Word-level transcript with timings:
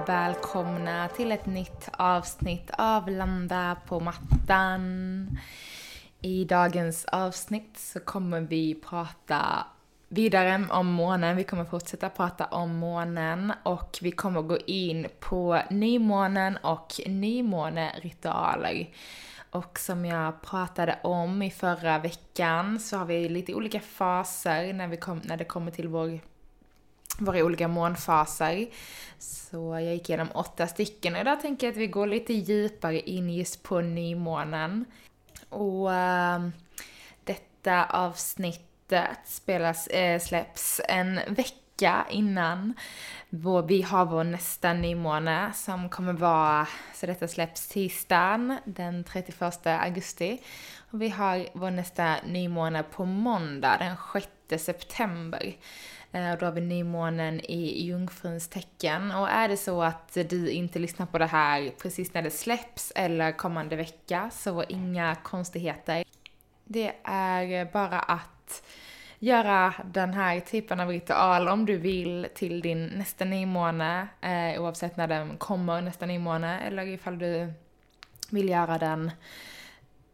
Och 0.00 0.08
välkomna 0.08 1.08
till 1.08 1.32
ett 1.32 1.46
nytt 1.46 1.88
avsnitt 1.92 2.70
av 2.78 3.08
Landa 3.08 3.76
på 3.86 4.00
mattan. 4.00 5.38
I 6.20 6.44
dagens 6.44 7.04
avsnitt 7.04 7.78
så 7.78 8.00
kommer 8.00 8.40
vi 8.40 8.74
prata 8.74 9.66
vidare 10.08 10.66
om 10.70 10.86
månen. 10.86 11.36
Vi 11.36 11.44
kommer 11.44 11.64
fortsätta 11.64 12.08
prata 12.08 12.44
om 12.44 12.76
månen 12.76 13.52
och 13.62 13.98
vi 14.02 14.10
kommer 14.10 14.42
gå 14.42 14.58
in 14.66 15.06
på 15.20 15.60
nymånen 15.70 16.56
och 16.56 16.92
nymåneritualer. 17.06 18.88
Och 19.50 19.78
som 19.78 20.04
jag 20.04 20.42
pratade 20.42 20.98
om 21.02 21.42
i 21.42 21.50
förra 21.50 21.98
veckan 21.98 22.80
så 22.80 22.96
har 22.96 23.04
vi 23.04 23.28
lite 23.28 23.54
olika 23.54 23.80
faser 23.80 24.72
när, 24.72 24.88
vi 24.88 24.96
kom, 24.96 25.20
när 25.24 25.36
det 25.36 25.44
kommer 25.44 25.70
till 25.70 25.88
vår 25.88 26.20
våra 27.20 27.44
olika 27.44 27.68
månfaser. 27.68 28.66
Så 29.18 29.56
jag 29.56 29.94
gick 29.94 30.08
igenom 30.08 30.28
åtta 30.34 30.66
stycken 30.66 31.14
och 31.14 31.20
idag 31.20 31.40
tänker 31.40 31.66
jag 31.66 31.72
att 31.72 31.78
vi 31.78 31.86
går 31.86 32.06
lite 32.06 32.32
djupare 32.32 33.00
in 33.00 33.30
just 33.30 33.62
på 33.62 33.80
nymånen. 33.80 34.84
Och 35.48 35.94
äh, 35.94 36.48
detta 37.24 37.84
avsnittet 37.84 39.18
spelas, 39.24 39.86
äh, 39.86 40.20
släpps 40.20 40.80
en 40.88 41.20
vecka 41.28 42.06
innan 42.10 42.74
vår, 43.28 43.62
vi 43.62 43.82
har 43.82 44.04
vår 44.04 44.24
nästa 44.24 44.72
nymåne 44.72 45.52
som 45.54 45.88
kommer 45.88 46.12
vara, 46.12 46.66
så 46.94 47.06
detta 47.06 47.28
släpps 47.28 47.68
tisdagen 47.68 48.56
den 48.64 49.04
31 49.04 49.66
augusti. 49.66 50.40
Och 50.90 51.02
vi 51.02 51.08
har 51.08 51.46
vår 51.52 51.70
nästa 51.70 52.16
nymåne 52.26 52.82
på 52.82 53.04
måndag 53.04 53.76
den 53.78 53.96
6 54.48 54.64
september. 54.64 55.56
Eh, 56.12 56.32
och 56.32 56.38
då 56.38 56.46
har 56.46 56.52
vi 56.52 56.60
nymånen 56.60 57.40
i 57.40 57.84
Jungfruns 57.86 58.48
tecken. 58.48 59.12
Och 59.12 59.28
är 59.28 59.48
det 59.48 59.56
så 59.56 59.82
att 59.82 60.18
du 60.28 60.50
inte 60.50 60.78
lyssnar 60.78 61.06
på 61.06 61.18
det 61.18 61.26
här 61.26 61.72
precis 61.82 62.14
när 62.14 62.22
det 62.22 62.30
släpps 62.30 62.92
eller 62.96 63.32
kommande 63.32 63.76
vecka, 63.76 64.30
så 64.32 64.64
inga 64.68 65.14
konstigheter. 65.14 66.04
Det 66.64 66.92
är 67.04 67.72
bara 67.72 67.98
att 68.00 68.62
göra 69.18 69.74
den 69.84 70.14
här 70.14 70.40
typen 70.40 70.80
av 70.80 70.88
ritual 70.88 71.48
om 71.48 71.66
du 71.66 71.76
vill 71.76 72.26
till 72.34 72.60
din 72.60 72.86
nästa 72.86 73.24
nymåne, 73.24 74.08
eh, 74.20 74.62
oavsett 74.62 74.96
när 74.96 75.08
den 75.08 75.36
kommer 75.36 75.80
nästa 75.80 76.06
nymåne, 76.06 76.60
eller 76.60 76.86
ifall 76.86 77.18
du 77.18 77.52
vill 78.30 78.48
göra 78.48 78.78
den 78.78 79.10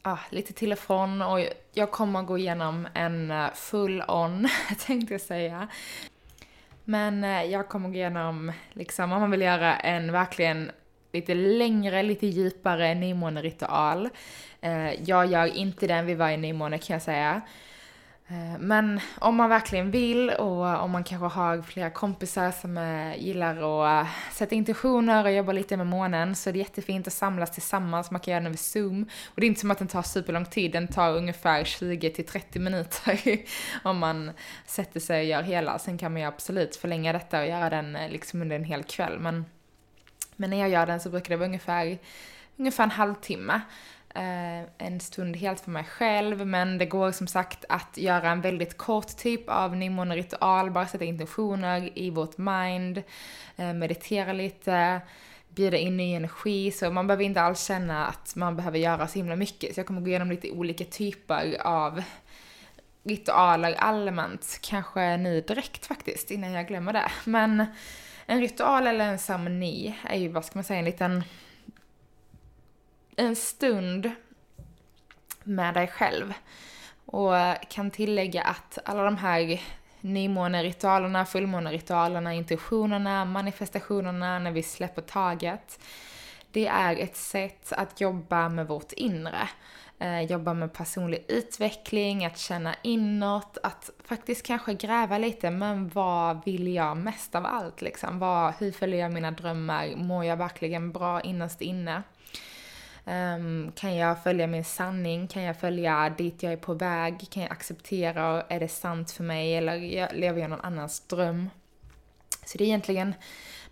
ah, 0.07 0.19
lite 0.31 0.53
till 0.53 0.73
och 0.73 0.79
från 0.79 1.23
och 1.23 1.41
jag 1.73 1.91
kommer 1.91 2.23
gå 2.23 2.39
igenom 2.39 2.89
en 2.95 3.31
eh, 3.31 3.53
full 3.55 4.03
on, 4.09 4.49
tänkte 4.87 5.15
jag 5.15 5.21
säga. 5.21 5.69
Men 6.85 7.25
eh, 7.25 7.43
jag 7.43 7.69
kommer 7.69 7.89
gå 7.89 7.95
igenom, 7.95 8.53
liksom, 8.73 9.13
om 9.13 9.21
man 9.21 9.31
vill 9.31 9.41
göra 9.41 9.77
en 9.77 10.13
verkligen 10.13 10.71
lite 11.13 11.35
längre, 11.35 12.03
lite 12.03 12.27
djupare 12.27 12.95
nymåneritual. 12.95 14.09
Eh, 14.61 15.03
jag 15.03 15.27
gör 15.27 15.57
inte 15.57 15.87
den 15.87 16.07
vid 16.07 16.17
varje 16.17 16.37
nymåne 16.37 16.79
kan 16.79 16.95
jag 16.95 17.03
säga. 17.03 17.41
Eh, 18.29 18.59
men 18.59 19.01
om 19.19 19.37
man 19.37 19.49
verkligen 19.49 19.91
vill 19.91 20.31
och 20.31 20.83
om 20.83 20.91
man 20.91 21.05
kanske 21.05 21.27
har 21.27 21.63
flera 21.63 21.91
kompisar 21.91 22.51
som 22.51 22.79
eh, 22.79 23.23
gillar 23.25 23.57
att 23.57 24.07
eh, 24.07 24.13
sätta 24.33 24.55
intentioner 24.55 25.25
och 25.25 25.33
jobba 25.33 25.53
lite 25.53 25.77
med 25.77 25.87
månen 25.87 26.35
så 26.35 26.49
är 26.49 26.53
det 26.53 26.59
jättefint 26.59 27.07
att 27.07 27.13
samlas 27.13 27.51
tillsammans, 27.51 28.11
man 28.11 28.21
kan 28.21 28.33
göra 28.33 28.41
den 28.41 28.47
över 28.47 28.57
zoom. 28.57 29.03
Och 29.27 29.41
det 29.41 29.47
är 29.47 29.49
inte 29.49 29.61
som 29.61 29.71
att 29.71 29.79
den 29.79 29.89
tar 29.89 30.03
superlång 30.03 30.45
tid, 30.45 30.73
den 30.73 30.89
tar 30.89 31.17
ungefär 31.17 31.65
20 31.65 32.11
30 32.11 32.59
minuter 32.59 33.39
om 33.83 33.99
man 33.99 34.31
sätter 34.67 35.01
sig 35.01 35.21
och 35.21 35.29
gör 35.29 35.43
hela. 35.43 35.79
Sen 35.79 35.99
kan 35.99 36.13
man 36.13 36.21
ju 36.21 36.29
absolut 36.29 36.77
förlänga 36.77 37.13
detta 37.13 37.41
och 37.41 37.47
göra 37.47 37.71
den 37.71 37.93
liksom 38.11 38.43
under 38.43 38.57
en 38.57 38.65
hel 38.65 38.83
kväll. 38.83 39.19
Men, 39.19 39.45
men 40.37 40.51
när 40.51 40.57
jag 40.57 40.69
gör 40.69 40.87
den 40.87 41.01
så 41.01 41.11
brukar 41.11 41.31
det 41.31 41.37
vara 41.37 41.47
ungefär, 41.47 41.99
ungefär 42.57 42.85
en 42.85 42.91
halvtimme 42.91 43.61
Eh, 44.17 44.65
en 44.79 45.01
stund 45.01 45.37
helt 45.37 45.61
för 45.61 45.71
mig 45.71 45.85
själv, 45.85 46.47
men 46.47 46.79
det 46.79 46.87
går 46.87 47.13
som 47.13 47.27
sagt 47.27 47.65
att 47.69 47.97
göra 47.97 48.31
en 48.31 48.41
väldigt 48.41 48.77
kort 48.77 49.17
typ 49.17 49.49
av 49.49 49.77
nymåneritual, 49.77 50.71
bara 50.71 50.87
sätta 50.87 51.05
intentioner 51.05 51.91
i 51.95 52.11
vårt 52.11 52.39
mind, 52.39 53.03
eh, 53.57 53.73
meditera 53.73 54.33
lite, 54.33 55.01
bjuda 55.49 55.77
in 55.77 55.97
ny 55.97 56.15
energi, 56.15 56.71
så 56.71 56.91
man 56.91 57.07
behöver 57.07 57.25
inte 57.25 57.41
alls 57.41 57.67
känna 57.67 58.07
att 58.07 58.37
man 58.37 58.57
behöver 58.57 58.79
göra 58.79 59.09
så 59.09 59.19
himla 59.19 59.37
mycket. 59.37 59.75
Så 59.75 59.81
jag 59.81 59.87
kommer 59.87 60.01
gå 60.01 60.09
igenom 60.09 60.31
lite 60.31 60.51
olika 60.51 60.85
typer 60.85 61.57
av 61.61 62.03
ritualer 63.05 63.75
allmänt, 63.79 64.59
kanske 64.63 65.17
nu 65.17 65.41
direkt 65.41 65.87
faktiskt, 65.87 66.31
innan 66.31 66.53
jag 66.53 66.67
glömmer 66.67 66.93
det. 66.93 67.11
Men 67.25 67.67
en 68.27 68.41
ritual 68.41 68.87
eller 68.87 69.09
en 69.09 69.19
ceremoni 69.19 69.99
är 70.05 70.19
ju, 70.19 70.29
vad 70.29 70.45
ska 70.45 70.59
man 70.59 70.65
säga, 70.65 70.79
en 70.79 70.85
liten 70.85 71.25
en 73.17 73.37
stund 73.37 74.11
med 75.45 75.75
dig 75.75 75.89
själv. 75.89 76.35
Och 77.07 77.33
kan 77.69 77.91
tillägga 77.91 78.43
att 78.43 78.79
alla 78.85 79.03
de 79.03 79.17
här 79.17 79.61
nymåneritualerna, 80.01 81.25
fullmåneritualerna, 81.25 82.35
intentionerna, 82.35 83.25
manifestationerna, 83.25 84.39
när 84.39 84.51
vi 84.51 84.63
släpper 84.63 85.03
taget. 85.03 85.81
Det 86.51 86.67
är 86.67 86.97
ett 86.97 87.17
sätt 87.17 87.73
att 87.73 88.01
jobba 88.01 88.49
med 88.49 88.67
vårt 88.67 88.93
inre. 88.93 89.49
Eh, 89.99 90.21
jobba 90.21 90.55
med 90.55 90.73
personlig 90.73 91.25
utveckling, 91.29 92.25
att 92.25 92.39
känna 92.39 92.75
inåt, 92.83 93.59
att 93.63 93.91
faktiskt 94.05 94.47
kanske 94.47 94.75
gräva 94.75 95.19
lite, 95.19 95.51
men 95.51 95.89
vad 95.89 96.45
vill 96.45 96.75
jag 96.75 96.97
mest 96.97 97.35
av 97.35 97.47
allt 97.47 97.83
liksom? 97.83 98.19
Vad, 98.19 98.55
hur 98.55 98.73
följer 98.73 99.01
jag 99.01 99.13
mina 99.13 99.31
drömmar? 99.31 99.97
Mår 99.97 100.25
jag 100.25 100.37
verkligen 100.37 100.93
bra 100.93 101.21
innerst 101.21 101.61
inne? 101.61 102.03
Um, 103.09 103.73
kan 103.73 103.97
jag 103.97 104.23
följa 104.23 104.47
min 104.47 104.65
sanning? 104.65 105.29
Kan 105.29 105.43
jag 105.43 105.61
följa 105.61 106.15
dit 106.19 106.43
jag 106.43 106.53
är 106.53 106.57
på 106.57 106.75
väg? 106.75 107.31
Kan 107.31 107.43
jag 107.43 107.53
acceptera, 107.53 108.43
är 108.49 108.61
det 108.61 108.69
sant 108.69 109.11
för 109.11 109.25
mig 109.25 109.57
eller 109.57 109.79
lever 110.15 110.41
jag 110.41 110.51
någon 110.51 110.61
annans 110.61 111.01
dröm? 111.01 111.51
Så 112.45 112.59
det 112.59 112.65
är 112.65 112.67
egentligen 112.67 113.15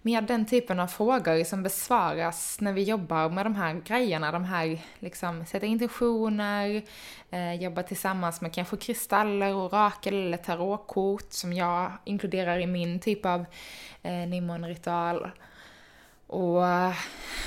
mer 0.02 0.20
den 0.20 0.46
typen 0.46 0.80
av 0.80 0.86
frågor 0.86 1.44
som 1.44 1.62
besvaras 1.62 2.60
när 2.60 2.72
vi 2.72 2.82
jobbar 2.82 3.28
med 3.28 3.46
de 3.46 3.54
här 3.54 3.74
grejerna, 3.74 4.32
de 4.32 4.44
här 4.44 4.78
liksom 4.98 5.46
sätta 5.46 5.66
intentioner, 5.66 6.82
eh, 7.30 7.54
jobba 7.54 7.82
tillsammans 7.82 8.40
med 8.40 8.54
kanske 8.54 8.76
kristaller, 8.76 9.56
orakel 9.56 10.14
eller 10.14 10.36
tarotkort 10.36 11.32
som 11.32 11.52
jag 11.52 11.92
inkluderar 12.04 12.58
i 12.58 12.66
min 12.66 13.00
typ 13.00 13.26
av 13.26 13.44
eh, 14.02 14.12
nymåneritual. 14.12 15.30
Och 16.26 16.62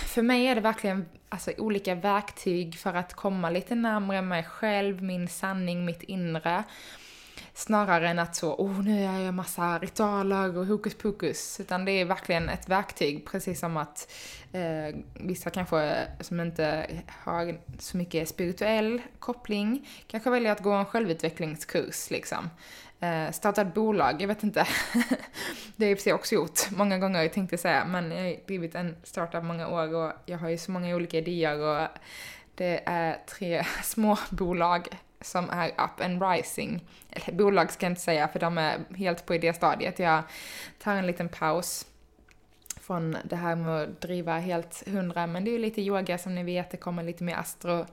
för 0.07 0.21
mig 0.21 0.45
är 0.45 0.55
det 0.55 0.61
verkligen 0.61 1.05
alltså, 1.29 1.51
olika 1.57 1.95
verktyg 1.95 2.77
för 2.77 2.93
att 2.93 3.13
komma 3.13 3.49
lite 3.49 3.75
närmare 3.75 4.21
mig 4.21 4.43
själv, 4.43 5.03
min 5.03 5.27
sanning, 5.27 5.85
mitt 5.85 6.03
inre. 6.03 6.63
Snarare 7.53 8.09
än 8.09 8.19
att 8.19 8.35
så, 8.35 8.55
oh 8.55 8.83
nu 8.83 9.01
gör 9.01 9.19
jag 9.19 9.33
massa 9.33 9.79
ritualer 9.79 10.57
och 10.57 10.65
hokus 10.65 10.97
pokus. 10.97 11.59
Utan 11.59 11.85
det 11.85 11.91
är 11.91 12.05
verkligen 12.05 12.49
ett 12.49 12.69
verktyg, 12.69 13.25
precis 13.25 13.59
som 13.59 13.77
att 13.77 14.11
eh, 14.51 14.95
vissa 15.13 15.49
kanske 15.49 16.07
som 16.19 16.39
inte 16.39 16.87
har 17.23 17.57
så 17.79 17.97
mycket 17.97 18.29
spirituell 18.29 19.01
koppling 19.19 19.89
kanske 20.07 20.29
väljer 20.29 20.51
att 20.51 20.63
gå 20.63 20.71
en 20.71 20.85
självutvecklingskurs 20.85 22.09
liksom 22.11 22.49
eh, 22.99 23.31
starta 23.31 23.61
ett 23.61 23.73
bolag, 23.73 24.21
jag 24.21 24.27
vet 24.27 24.43
inte. 24.43 24.59
det 25.75 25.85
har 25.85 25.89
jag 25.89 25.91
i 25.91 25.93
och 25.93 25.97
för 25.97 26.03
sig 26.03 26.13
också 26.13 26.35
gjort 26.35 26.71
många 26.71 26.97
gånger 26.97 27.27
tänkte 27.27 27.53
jag 27.53 27.59
säga, 27.59 27.85
men 27.85 28.11
jag 28.11 28.23
har 28.23 28.45
drivit 28.47 28.75
en 28.75 28.95
startup 29.03 29.43
många 29.43 29.67
år 29.67 29.95
och 29.95 30.13
jag 30.25 30.37
har 30.37 30.49
ju 30.49 30.57
så 30.57 30.71
många 30.71 30.95
olika 30.95 31.17
idéer 31.17 31.59
och 31.59 31.87
det 32.55 32.81
är 32.85 33.17
tre 33.25 33.63
små 33.83 34.17
bolag 34.29 34.87
som 35.21 35.49
är 35.49 35.69
up 35.69 36.01
and 36.01 36.23
rising. 36.23 36.87
Eller 37.09 37.37
bolag 37.37 37.71
ska 37.71 37.85
jag 37.85 37.91
inte 37.91 38.01
säga 38.01 38.27
för 38.27 38.39
de 38.39 38.57
är 38.57 38.79
helt 38.95 39.25
på 39.25 39.35
idéstadiet. 39.35 39.99
Jag 39.99 40.23
tar 40.79 40.95
en 40.95 41.07
liten 41.07 41.29
paus 41.29 41.85
från 42.81 43.17
det 43.23 43.35
här 43.35 43.55
med 43.55 43.81
att 43.81 44.01
driva 44.01 44.37
helt 44.37 44.87
hundra, 44.87 45.27
men 45.27 45.43
det 45.43 45.49
är 45.49 45.53
ju 45.53 45.59
lite 45.59 45.81
yoga 45.81 46.17
som 46.17 46.35
ni 46.35 46.43
vet, 46.43 46.71
det 46.71 46.77
kommer 46.77 47.03
lite 47.03 47.23
mer 47.23 47.35
astro 47.35 47.85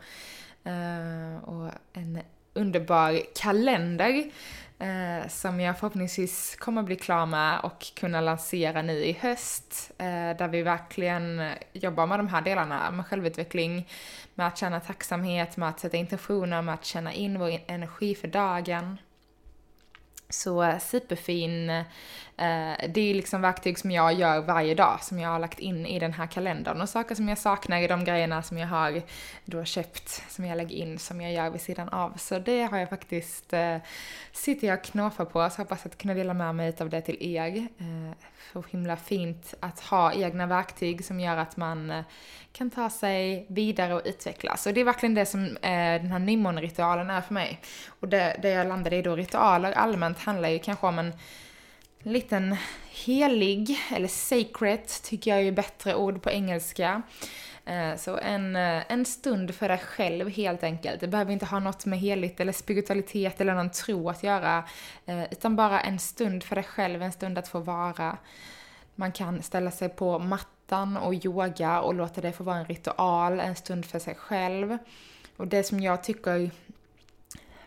uh, 0.66 1.44
och 1.44 1.70
en 1.92 2.20
underbar 2.54 3.20
kalender 3.34 4.30
eh, 4.78 5.28
som 5.28 5.60
jag 5.60 5.78
förhoppningsvis 5.78 6.56
kommer 6.56 6.82
bli 6.82 6.96
klar 6.96 7.26
med 7.26 7.60
och 7.60 7.94
kunna 7.94 8.20
lansera 8.20 8.82
nu 8.82 9.04
i 9.04 9.12
höst. 9.12 9.90
Eh, 9.98 10.36
där 10.38 10.48
vi 10.48 10.62
verkligen 10.62 11.50
jobbar 11.72 12.06
med 12.06 12.18
de 12.18 12.28
här 12.28 12.42
delarna, 12.42 12.90
med 12.90 13.06
självutveckling, 13.06 13.88
med 14.34 14.46
att 14.46 14.58
känna 14.58 14.80
tacksamhet, 14.80 15.56
med 15.56 15.68
att 15.68 15.80
sätta 15.80 15.96
intentioner, 15.96 16.62
med 16.62 16.74
att 16.74 16.84
känna 16.84 17.12
in 17.12 17.38
vår 17.38 17.58
energi 17.66 18.14
för 18.14 18.28
dagen. 18.28 18.98
Så 20.28 20.62
eh, 20.62 20.78
superfin. 20.78 21.84
Eh, 22.36 22.88
det 22.88 23.00
är 23.00 23.14
liksom 23.14 23.40
verktyg 23.40 23.78
som 23.78 23.90
jag 23.90 24.14
gör 24.14 24.40
varje 24.40 24.74
dag 24.74 25.02
som 25.02 25.18
jag 25.18 25.28
har 25.28 25.38
lagt 25.38 25.58
in 25.58 25.86
i 25.86 25.98
den 25.98 26.12
här 26.12 26.26
kalendern 26.26 26.80
och 26.80 26.88
saker 26.88 27.14
som 27.14 27.28
jag 27.28 27.38
saknar 27.38 27.82
i 27.82 27.86
de 27.86 28.04
grejerna 28.04 28.42
som 28.42 28.58
jag 28.58 28.66
har 28.66 29.02
då 29.44 29.64
köpt 29.64 30.32
som 30.32 30.44
jag 30.44 30.56
lägger 30.56 30.76
in 30.76 30.98
som 30.98 31.20
jag 31.20 31.32
gör 31.32 31.50
vid 31.50 31.60
sidan 31.60 31.88
av. 31.88 32.12
Så 32.16 32.38
det 32.38 32.62
har 32.62 32.78
jag 32.78 32.88
faktiskt, 32.88 33.52
eh, 33.52 33.76
sitter 34.32 34.68
jag 34.68 34.78
och 34.78 34.84
knåpar 34.84 35.24
på 35.24 35.50
så 35.50 35.62
hoppas 35.62 35.86
att 35.86 35.98
kunna 35.98 36.14
dela 36.14 36.34
med 36.34 36.54
mig 36.54 36.74
av 36.80 36.88
det 36.90 37.00
till 37.00 37.36
er. 37.36 37.56
Eh, 37.56 38.26
så 38.52 38.64
himla 38.70 38.96
fint 38.96 39.54
att 39.60 39.80
ha 39.80 40.12
egna 40.12 40.46
verktyg 40.46 41.04
som 41.04 41.20
gör 41.20 41.36
att 41.36 41.56
man 41.56 41.90
eh, 41.90 42.04
kan 42.52 42.70
ta 42.70 42.90
sig 42.90 43.46
vidare 43.48 43.94
och 43.94 44.02
utvecklas. 44.04 44.66
Och 44.66 44.74
det 44.74 44.80
är 44.80 44.84
verkligen 44.84 45.14
det 45.14 45.26
som 45.26 45.44
eh, 45.44 46.02
den 46.02 46.12
här 46.12 46.18
nymåneritualen 46.18 47.10
är 47.10 47.20
för 47.20 47.34
mig. 47.34 47.60
Och 48.00 48.08
det, 48.08 48.38
det 48.42 48.50
jag 48.50 48.66
landade 48.66 48.96
i 48.96 49.02
då, 49.02 49.16
ritualer 49.16 49.72
allmänt 49.72 50.18
handlar 50.18 50.48
ju 50.48 50.58
kanske 50.58 50.86
om 50.86 50.98
en 50.98 51.12
liten 52.04 52.56
helig, 52.90 53.78
eller 53.92 54.08
sacred 54.08 54.88
tycker 55.02 55.30
jag 55.30 55.46
är 55.46 55.52
bättre 55.52 55.94
ord 55.94 56.22
på 56.22 56.30
engelska. 56.30 57.02
Eh, 57.64 57.96
så 57.96 58.16
en, 58.16 58.56
eh, 58.56 58.92
en 58.92 59.04
stund 59.04 59.54
för 59.54 59.68
dig 59.68 59.78
själv 59.78 60.28
helt 60.28 60.62
enkelt. 60.62 61.00
Det 61.00 61.08
behöver 61.08 61.32
inte 61.32 61.46
ha 61.46 61.58
något 61.58 61.86
med 61.86 61.98
heligt 61.98 62.40
eller 62.40 62.52
spiritualitet 62.52 63.40
eller 63.40 63.54
någon 63.54 63.70
tro 63.70 64.08
att 64.08 64.22
göra. 64.22 64.64
Eh, 65.06 65.24
utan 65.24 65.56
bara 65.56 65.80
en 65.80 65.98
stund 65.98 66.44
för 66.44 66.54
dig 66.54 66.64
själv, 66.64 67.02
en 67.02 67.12
stund 67.12 67.38
att 67.38 67.48
få 67.48 67.58
vara. 67.58 68.18
Man 68.94 69.12
kan 69.12 69.42
ställa 69.42 69.70
sig 69.70 69.88
på 69.88 70.18
mattan 70.18 70.96
och 70.96 71.14
yoga 71.14 71.80
och 71.80 71.94
låta 71.94 72.20
det 72.20 72.32
få 72.32 72.44
vara 72.44 72.56
en 72.56 72.66
ritual, 72.66 73.40
en 73.40 73.56
stund 73.56 73.86
för 73.86 73.98
sig 73.98 74.14
själv. 74.14 74.78
Och 75.36 75.46
det 75.46 75.62
som 75.62 75.80
jag 75.80 76.04
tycker 76.04 76.50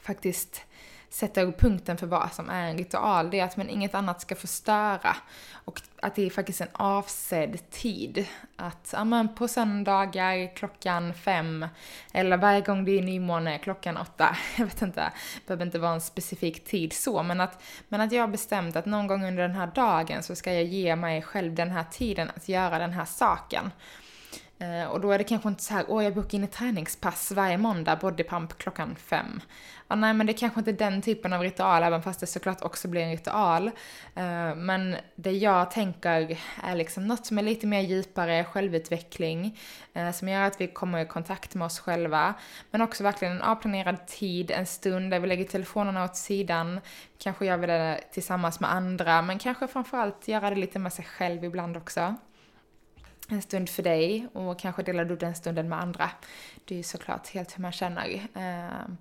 faktiskt 0.01 0.61
sätter 1.09 1.51
punkten 1.51 1.97
för 1.97 2.07
vad 2.07 2.33
som 2.33 2.49
är 2.49 2.69
en 2.69 2.77
ritual, 2.77 3.29
det 3.29 3.39
är 3.39 3.43
att 3.43 3.57
man 3.57 3.69
inget 3.69 3.95
annat 3.95 4.21
ska 4.21 4.35
förstöra. 4.35 5.15
Och 5.53 5.81
att 6.01 6.15
det 6.15 6.25
är 6.25 6.29
faktiskt 6.29 6.61
en 6.61 6.67
avsedd 6.71 7.69
tid. 7.69 8.27
Att, 8.55 8.89
ja 8.93 9.03
men 9.03 9.35
på 9.35 9.47
söndagar 9.47 10.55
klockan 10.55 11.13
fem, 11.13 11.67
eller 12.13 12.37
varje 12.37 12.61
gång 12.61 12.85
det 12.85 12.97
är 12.97 13.01
nymåne 13.01 13.57
klockan 13.57 13.97
åtta, 13.97 14.37
jag 14.57 14.65
vet 14.65 14.81
inte, 14.81 15.11
det 15.35 15.47
behöver 15.47 15.65
inte 15.65 15.79
vara 15.79 15.93
en 15.93 16.01
specifik 16.01 16.65
tid 16.65 16.93
så, 16.93 17.23
men 17.23 17.41
att, 17.41 17.63
men 17.87 18.01
att 18.01 18.11
jag 18.11 18.23
har 18.23 18.27
bestämt 18.27 18.75
att 18.75 18.85
någon 18.85 19.07
gång 19.07 19.25
under 19.25 19.43
den 19.43 19.55
här 19.55 19.67
dagen 19.67 20.23
så 20.23 20.35
ska 20.35 20.53
jag 20.53 20.63
ge 20.63 20.95
mig 20.95 21.21
själv 21.21 21.55
den 21.55 21.71
här 21.71 21.85
tiden 21.91 22.31
att 22.35 22.49
göra 22.49 22.79
den 22.79 22.93
här 22.93 23.05
saken. 23.05 23.71
Eh, 24.59 24.87
och 24.87 25.01
då 25.01 25.11
är 25.11 25.17
det 25.17 25.23
kanske 25.23 25.49
inte 25.49 25.63
så 25.63 25.73
här, 25.73 25.85
åh 25.87 26.03
jag 26.03 26.13
bokar 26.13 26.37
in 26.37 26.43
ett 26.43 26.51
träningspass 26.51 27.31
varje 27.31 27.57
måndag, 27.57 27.95
bodypump 27.95 28.57
klockan 28.57 28.95
fem. 28.95 29.41
Ja, 29.87 29.95
nej 29.95 30.13
men 30.13 30.27
det 30.27 30.33
är 30.33 30.37
kanske 30.37 30.59
inte 30.59 30.71
är 30.71 30.91
den 30.91 31.01
typen 31.01 31.33
av 31.33 31.41
ritual, 31.41 31.83
även 31.83 32.01
fast 32.01 32.19
det 32.19 32.27
såklart 32.27 32.61
också 32.61 32.87
blir 32.87 33.01
en 33.01 33.11
ritual. 33.11 33.67
Eh, 34.15 34.55
men 34.55 34.95
det 35.15 35.31
jag 35.31 35.71
tänker 35.71 36.39
är 36.63 36.75
liksom 36.75 37.07
något 37.07 37.25
som 37.25 37.37
är 37.37 37.43
lite 37.43 37.67
mer 37.67 37.81
djupare 37.81 38.43
självutveckling, 38.43 39.59
eh, 39.93 40.11
som 40.11 40.29
gör 40.29 40.41
att 40.41 40.61
vi 40.61 40.67
kommer 40.67 40.99
i 40.99 41.05
kontakt 41.05 41.55
med 41.55 41.65
oss 41.65 41.79
själva. 41.79 42.33
Men 42.71 42.81
också 42.81 43.03
verkligen 43.03 43.33
en 43.33 43.41
avplanerad 43.41 44.07
tid, 44.07 44.51
en 44.51 44.65
stund 44.65 45.11
där 45.11 45.19
vi 45.19 45.27
lägger 45.27 45.45
telefonerna 45.45 46.03
åt 46.03 46.15
sidan. 46.15 46.79
Kanske 47.17 47.45
gör 47.45 47.57
vi 47.57 47.67
det 47.67 47.99
tillsammans 48.11 48.59
med 48.59 48.73
andra, 48.73 49.21
men 49.21 49.39
kanske 49.39 49.67
framförallt 49.67 50.27
göra 50.27 50.49
det 50.49 50.55
lite 50.55 50.79
med 50.79 50.93
sig 50.93 51.05
själv 51.05 51.43
ibland 51.43 51.77
också 51.77 52.15
en 53.27 53.41
stund 53.41 53.69
för 53.69 53.83
dig 53.83 54.27
och 54.33 54.59
kanske 54.59 54.83
delar 54.83 55.05
du 55.05 55.15
den 55.15 55.35
stunden 55.35 55.69
med 55.69 55.81
andra. 55.81 56.09
Det 56.65 56.75
är 56.75 56.77
ju 56.77 56.83
såklart 56.83 57.27
helt 57.27 57.57
hur 57.57 57.61
man 57.61 57.71
känner. 57.71 58.27
Ehm, 58.33 58.97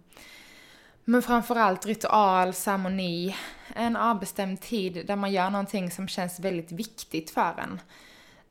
men 1.04 1.22
framförallt 1.22 1.86
ritual, 1.86 2.54
ceremoni, 2.54 3.36
en 3.74 3.96
avbestämd 3.96 4.60
tid 4.60 5.06
där 5.06 5.16
man 5.16 5.32
gör 5.32 5.50
någonting 5.50 5.90
som 5.90 6.08
känns 6.08 6.40
väldigt 6.40 6.72
viktigt 6.72 7.30
för 7.30 7.54
en. 7.58 7.80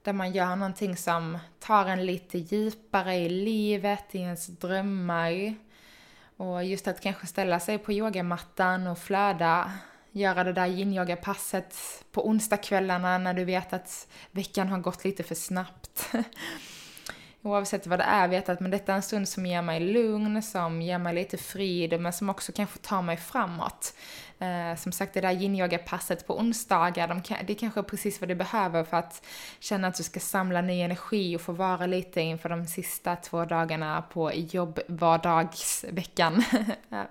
Där 0.04 0.14
man 0.14 0.32
gör 0.32 0.56
någonting 0.56 0.98
som 0.98 1.38
tar 1.60 1.86
en 1.86 2.06
lite 2.06 2.38
djupare 2.38 3.16
i 3.16 3.30
livet, 3.30 4.16
i 4.16 4.18
ens 4.18 4.48
drömmar. 4.48 5.56
Och 6.38 6.64
just 6.64 6.88
att 6.88 7.02
kanske 7.02 7.28
ställa 7.28 7.60
sig 7.60 7.78
på 7.78 7.92
yogamattan 7.94 8.88
och 8.88 8.98
flöda 9.00 9.72
göra 10.16 10.44
det 10.44 10.54
där 10.54 10.68
yin 10.68 11.18
passet 11.22 11.76
på 12.12 12.28
onsdagskvällarna 12.28 13.18
när 13.18 13.34
du 13.34 13.46
vet 13.46 13.74
att 13.74 14.08
veckan 14.32 14.68
har 14.68 14.80
gått 14.80 15.04
lite 15.04 15.24
för 15.24 15.36
snabbt. 15.36 16.12
Oavsett 17.42 17.88
vad 17.88 18.00
det 18.00 18.04
är, 18.04 18.28
vet 18.28 18.50
att 18.50 18.60
men 18.60 18.72
detta 18.72 18.92
är 18.92 18.96
en 18.96 19.02
stund 19.02 19.30
som 19.30 19.46
ger 19.46 19.62
mig 19.62 19.80
lugn, 19.80 20.42
som 20.42 20.82
ger 20.82 20.98
mig 20.98 21.16
lite 21.16 21.38
frid, 21.38 22.02
men 22.02 22.14
som 22.14 22.30
också 22.30 22.52
kanske 22.52 22.80
tar 22.80 23.02
mig 23.02 23.18
framåt. 23.18 23.94
Eh, 24.40 24.76
som 24.78 24.92
sagt, 24.92 25.14
det 25.14 25.22
där 25.22 25.32
yin 25.32 25.80
passet 25.86 26.28
på 26.28 26.40
onsdagar, 26.40 27.08
de 27.08 27.22
kan, 27.22 27.38
det 27.46 27.54
är 27.54 27.58
kanske 27.58 27.84
precis 27.84 28.22
vad 28.22 28.30
du 28.30 28.36
behöver 28.36 28.84
för 28.84 28.98
att 28.98 29.26
känna 29.60 29.88
att 29.88 29.96
du 29.96 30.04
ska 30.04 30.20
samla 30.20 30.62
ny 30.62 30.82
energi 30.82 31.36
och 31.36 31.42
få 31.42 31.52
vara 31.52 31.86
lite 31.86 32.22
inför 32.22 32.50
de 32.50 32.66
sista 32.66 33.16
två 33.16 33.46
dagarna 33.46 34.02
på 34.02 34.32
jobbvardagsveckan. 34.34 36.44
Eh, 36.92 37.04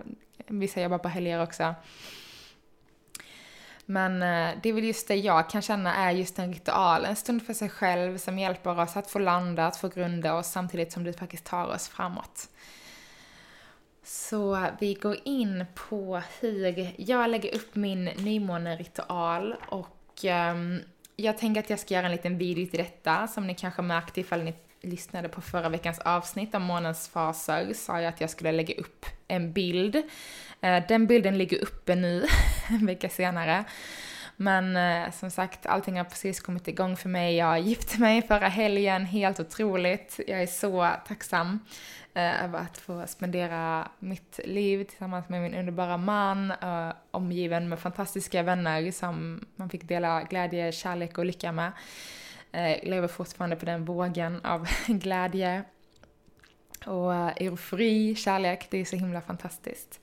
vissa 0.47 0.81
jobbar 0.81 0.99
på 0.99 1.09
helger 1.09 1.43
också. 1.43 1.75
Men 3.87 4.23
eh, 4.23 4.59
det 4.63 4.69
är 4.69 4.73
väl 4.73 4.85
just 4.85 5.09
det 5.09 5.17
jag 5.17 5.51
kan 5.51 5.63
känna 5.63 5.95
är 5.95 6.11
just 6.11 6.39
en 6.39 6.53
ritual, 6.53 7.05
en 7.05 7.17
stund 7.17 7.47
för 7.47 7.55
sig 7.55 7.69
själv 7.69 8.19
som 8.19 8.39
hjälper 8.39 8.81
oss 8.81 8.97
att 8.97 9.11
få 9.11 9.19
landa, 9.19 9.67
att 9.67 9.77
få 9.77 9.89
grunda 9.89 10.35
oss 10.35 10.47
samtidigt 10.47 10.93
som 10.93 11.05
det 11.05 11.13
faktiskt 11.13 11.45
tar 11.45 11.67
oss 11.67 11.89
framåt. 11.89 12.49
Så 14.05 14.67
vi 14.81 14.95
går 14.95 15.17
in 15.25 15.65
på 15.75 16.23
hur 16.41 16.93
jag 16.97 17.31
lägger 17.31 17.55
upp 17.55 17.75
min 17.75 18.05
nymåneritual 18.05 19.57
och 19.69 20.25
um, 20.53 20.81
jag 21.17 21.39
tänker 21.39 21.61
att 21.61 21.71
jag 21.71 21.79
ska 21.79 21.95
göra 21.95 22.07
en 22.07 22.13
liten 22.13 22.39
video 22.39 22.67
till 22.67 22.79
detta 22.79 23.29
som 23.29 23.47
ni 23.47 23.55
kanske 23.55 23.83
märkte 23.83 24.21
ifall 24.21 24.43
ni 24.43 24.55
lyssnade 24.81 25.29
på 25.29 25.41
förra 25.41 25.69
veckans 25.69 25.99
avsnitt 25.99 26.55
om 26.55 26.63
månens 26.63 27.09
faser 27.09 27.73
sa 27.75 28.01
jag 28.01 28.09
att 28.09 28.21
jag 28.21 28.31
skulle 28.31 28.53
lägga 28.53 28.75
upp 28.75 29.07
en 29.29 29.53
bild. 29.53 29.97
Eh, 30.61 30.83
den 30.89 31.07
bilden 31.07 31.39
ligger 31.39 31.63
uppe 31.63 31.95
nu, 31.95 32.27
en 32.69 32.87
vecka 32.87 33.09
senare. 33.09 33.65
Men 34.37 34.77
eh, 34.77 35.13
som 35.13 35.31
sagt, 35.31 35.67
allting 35.67 35.97
har 35.97 36.05
precis 36.05 36.41
kommit 36.41 36.69
igång 36.69 36.97
för 36.97 37.09
mig. 37.09 37.37
Jag 37.37 37.61
gifte 37.61 38.01
mig 38.01 38.23
förra 38.23 38.49
helgen, 38.49 39.05
helt 39.05 39.41
otroligt. 39.41 40.21
Jag 40.27 40.43
är 40.43 40.47
så 40.47 40.91
tacksam 41.07 41.61
eh, 42.15 42.45
över 42.45 42.59
att 42.59 42.79
få 42.79 43.07
spendera 43.07 43.89
mitt 43.99 44.41
liv 44.45 44.85
tillsammans 44.85 45.29
med 45.29 45.43
min 45.43 45.55
underbara 45.55 45.97
man, 45.97 46.51
eh, 46.51 46.93
omgiven 47.11 47.69
med 47.69 47.79
fantastiska 47.79 48.43
vänner 48.43 48.91
som 48.91 49.45
man 49.57 49.71
fick 49.71 49.83
dela 49.83 50.23
glädje, 50.23 50.73
kärlek 50.73 51.19
och 51.19 51.25
lycka 51.25 51.53
med. 51.53 51.73
Eh, 52.53 52.71
jag 52.71 52.85
lever 52.85 53.09
fortfarande 53.09 53.57
på 53.57 53.67
den 53.67 53.85
vågen 53.85 54.41
av 54.45 54.69
glädje 54.87 55.65
och 56.87 57.15
eh, 57.15 57.33
eufori, 57.37 58.15
kärlek. 58.15 58.67
Det 58.71 58.79
är 58.79 58.85
så 58.85 58.97
himla 58.97 59.21
fantastiskt. 59.21 60.01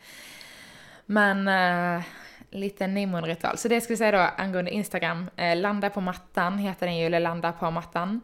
Men 1.06 1.48
eh, 1.48 2.04
lite 2.52 2.88
nymånritual. 2.88 3.58
Så 3.58 3.68
det 3.68 3.74
jag 3.74 3.84
skulle 3.84 3.98
säga 3.98 4.12
då 4.12 4.44
angående 4.44 4.72
Instagram. 4.72 5.30
Eh, 5.36 5.56
landa 5.56 5.90
på 5.90 6.02
mattan 6.02 6.58
heter 6.58 6.86
den 6.86 6.98
ju, 6.98 7.06
eller 7.06 7.20
landa 7.20 7.52
på 7.52 7.72
mattan. 7.72 8.22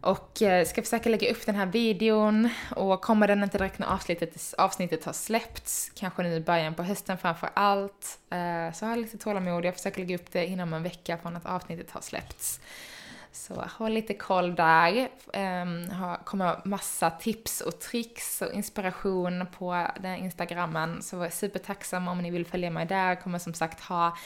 Och 0.00 0.42
eh, 0.42 0.66
ska 0.66 0.82
försöka 0.82 1.08
lägga 1.08 1.30
upp 1.30 1.46
den 1.46 1.54
här 1.54 1.66
videon 1.66 2.48
och 2.76 3.00
kommer 3.00 3.28
den 3.28 3.42
inte 3.42 3.58
direkt 3.58 3.78
när 3.78 3.86
avsnittet, 3.86 4.54
avsnittet 4.58 5.04
har 5.04 5.12
släppts, 5.12 5.92
kanske 5.94 6.22
nu 6.22 6.34
i 6.34 6.40
början 6.40 6.74
på 6.74 6.82
hösten 6.82 7.18
framför 7.18 7.50
allt, 7.54 8.18
eh, 8.30 8.72
så 8.74 8.84
har 8.84 8.90
jag 8.90 8.98
lite 8.98 9.18
tålamod. 9.18 9.64
Jag 9.64 9.74
försöker 9.74 10.00
lägga 10.00 10.14
upp 10.14 10.32
det 10.32 10.46
inom 10.46 10.74
en 10.74 10.82
vecka 10.82 11.18
från 11.18 11.36
att 11.36 11.46
avsnittet 11.46 11.90
har 11.90 12.00
släppts. 12.00 12.60
Så 13.32 13.64
håll 13.78 13.92
lite 13.92 14.14
koll 14.14 14.54
där. 14.54 15.08
Ehm, 15.32 15.68
um, 15.68 16.16
kommer 16.24 16.60
massa 16.64 17.10
tips 17.10 17.60
och 17.60 17.80
tricks 17.80 18.42
och 18.42 18.52
inspiration 18.52 19.46
på 19.58 19.86
den 20.00 20.16
instagrammen. 20.16 21.02
Så 21.02 21.16
var 21.16 21.28
supertacksam 21.28 22.08
om 22.08 22.18
ni 22.18 22.30
vill 22.30 22.46
följa 22.46 22.70
mig 22.70 22.86
där. 22.86 23.14
Kommer 23.14 23.38
som 23.38 23.54
sagt 23.54 23.80
ha 23.80 24.16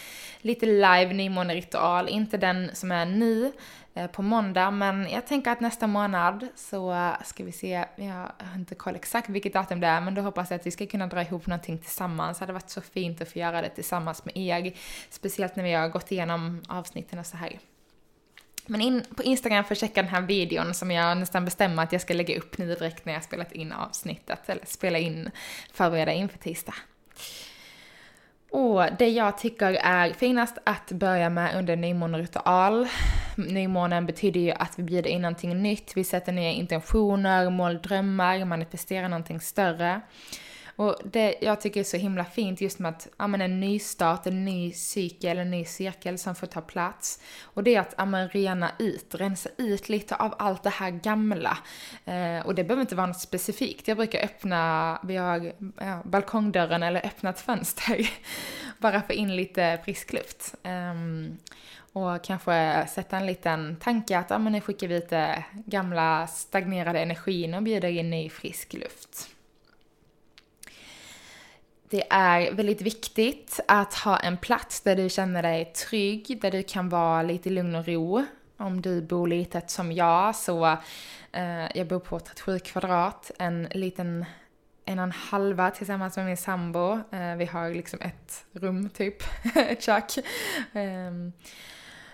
lite 0.40 0.66
live 0.66 1.12
nymåneritual. 1.12 2.08
Inte 2.08 2.36
den 2.36 2.70
som 2.74 2.92
är 2.92 3.06
nu 3.06 3.52
eh, 3.94 4.06
på 4.06 4.22
måndag, 4.22 4.70
men 4.70 5.08
jag 5.10 5.26
tänker 5.26 5.50
att 5.50 5.60
nästa 5.60 5.86
månad 5.86 6.48
så 6.54 7.12
ska 7.24 7.44
vi 7.44 7.52
se, 7.52 7.84
jag 7.96 8.32
har 8.38 8.54
inte 8.54 8.74
koll 8.74 8.96
exakt 8.96 9.28
vilket 9.28 9.52
datum 9.52 9.80
det 9.80 9.86
är, 9.86 10.00
men 10.00 10.14
då 10.14 10.22
hoppas 10.22 10.50
jag 10.50 10.60
att 10.60 10.66
vi 10.66 10.70
ska 10.70 10.86
kunna 10.86 11.06
dra 11.06 11.22
ihop 11.22 11.46
någonting 11.46 11.78
tillsammans. 11.78 12.38
Det 12.38 12.42
hade 12.42 12.52
varit 12.52 12.70
så 12.70 12.80
fint 12.80 13.20
att 13.20 13.32
få 13.32 13.38
göra 13.38 13.62
det 13.62 13.68
tillsammans 13.68 14.24
med 14.24 14.36
er, 14.36 14.72
speciellt 15.10 15.56
när 15.56 15.64
vi 15.64 15.72
har 15.72 15.88
gått 15.88 16.12
igenom 16.12 16.62
avsnitten 16.68 17.18
och 17.18 17.26
så 17.26 17.36
här. 17.36 17.58
Men 18.66 18.80
in 18.80 19.04
på 19.16 19.22
Instagram 19.22 19.64
för 19.64 19.74
att 19.74 19.78
checka 19.78 20.02
den 20.02 20.10
här 20.10 20.22
videon 20.22 20.74
som 20.74 20.90
jag 20.90 21.18
nästan 21.18 21.44
bestämmer 21.44 21.82
att 21.82 21.92
jag 21.92 22.00
ska 22.00 22.14
lägga 22.14 22.38
upp 22.38 22.58
nu 22.58 22.66
direkt 22.66 23.04
när 23.04 23.12
jag 23.12 23.24
spelat 23.24 23.52
in 23.52 23.72
avsnittet, 23.72 24.48
eller 24.48 24.66
spela 24.66 24.98
in, 24.98 25.30
förbereda 25.72 26.12
inför 26.12 26.38
tisdag. 26.38 26.74
Och 28.50 28.82
det 28.98 29.08
jag 29.08 29.38
tycker 29.38 29.72
är 29.72 30.12
finast 30.12 30.58
att 30.64 30.92
börja 30.92 31.30
med 31.30 31.58
under 31.58 31.76
nymåneritual. 31.76 32.88
Nymånen 33.36 34.06
betyder 34.06 34.40
ju 34.40 34.50
att 34.50 34.78
vi 34.78 34.82
bjuder 34.82 35.10
in 35.10 35.22
någonting 35.22 35.62
nytt, 35.62 35.92
vi 35.96 36.04
sätter 36.04 36.32
nya 36.32 36.50
intentioner, 36.50 37.50
mål, 37.50 37.82
drömmar, 37.82 38.44
manifesterar 38.44 39.08
någonting 39.08 39.40
större. 39.40 40.00
Och 40.76 40.96
det 41.04 41.34
jag 41.40 41.60
tycker 41.60 41.80
är 41.80 41.84
så 41.84 41.96
himla 41.96 42.24
fint 42.24 42.60
just 42.60 42.78
med 42.78 42.90
att, 42.90 43.08
ja 43.16 43.26
men 43.26 43.40
en 43.40 43.60
ny 43.60 43.78
start, 43.78 44.26
en 44.26 44.44
ny 44.44 44.72
cykel, 44.72 45.38
en 45.38 45.50
ny 45.50 45.64
cirkel 45.64 46.18
som 46.18 46.34
får 46.34 46.46
ta 46.46 46.60
plats. 46.60 47.20
Och 47.42 47.64
det 47.64 47.74
är 47.74 47.80
att, 47.80 47.94
ja 47.98 48.04
men 48.04 48.28
rena 48.28 48.70
ut, 48.78 49.14
rensa 49.14 49.50
ut 49.58 49.88
lite 49.88 50.16
av 50.16 50.34
allt 50.38 50.62
det 50.62 50.70
här 50.70 50.90
gamla. 50.90 51.58
Eh, 52.04 52.46
och 52.46 52.54
det 52.54 52.64
behöver 52.64 52.80
inte 52.80 52.94
vara 52.94 53.06
något 53.06 53.20
specifikt. 53.20 53.88
Jag 53.88 53.96
brukar 53.96 54.24
öppna, 54.24 54.98
vi 55.02 55.16
har 55.16 55.52
ja, 55.80 56.02
balkongdörren 56.04 56.82
eller 56.82 57.06
öppna 57.06 57.30
ett 57.30 57.40
fönster. 57.40 58.10
bara 58.78 59.02
få 59.02 59.12
in 59.12 59.36
lite 59.36 59.78
frisk 59.84 60.12
luft. 60.12 60.54
Eh, 60.62 60.94
och 61.92 62.24
kanske 62.24 62.86
sätta 62.88 63.16
en 63.16 63.26
liten 63.26 63.76
tanke 63.76 64.18
att 64.18 64.30
ja, 64.30 64.38
men 64.38 64.52
nu 64.52 64.60
skickar 64.60 64.88
vi 64.88 64.94
lite 64.94 65.44
gamla 65.66 66.26
stagnerade 66.26 67.00
energin 67.00 67.54
och 67.54 67.62
bjuder 67.62 67.88
in 67.88 68.10
ny 68.10 68.30
frisk 68.30 68.72
luft. 68.72 69.33
Det 71.90 72.04
är 72.10 72.52
väldigt 72.52 72.80
viktigt 72.80 73.60
att 73.68 73.94
ha 73.94 74.16
en 74.16 74.36
plats 74.36 74.80
där 74.80 74.96
du 74.96 75.08
känner 75.08 75.42
dig 75.42 75.64
trygg, 75.64 76.38
där 76.42 76.50
du 76.50 76.62
kan 76.62 76.88
vara 76.88 77.22
lite 77.22 77.48
i 77.48 77.52
lugn 77.52 77.74
och 77.74 77.88
ro. 77.88 78.24
Om 78.56 78.80
du 78.82 79.02
bor 79.02 79.26
litet 79.26 79.70
som 79.70 79.92
jag 79.92 80.36
så, 80.36 80.66
eh, 81.32 81.76
jag 81.76 81.86
bor 81.86 82.00
på 82.00 82.20
37 82.20 82.58
kvadrat, 82.58 83.30
en 83.38 83.68
liten 83.70 84.24
en 84.84 84.98
och 84.98 85.04
en 85.04 85.12
halva 85.12 85.70
tillsammans 85.70 86.16
med 86.16 86.26
min 86.26 86.36
sambo. 86.36 86.92
Eh, 86.92 87.36
vi 87.36 87.44
har 87.44 87.70
liksom 87.70 88.00
ett 88.00 88.44
rum 88.52 88.88
typ, 88.88 89.16
ett 89.54 89.82
kök. 89.82 90.18
Eh, 90.72 91.12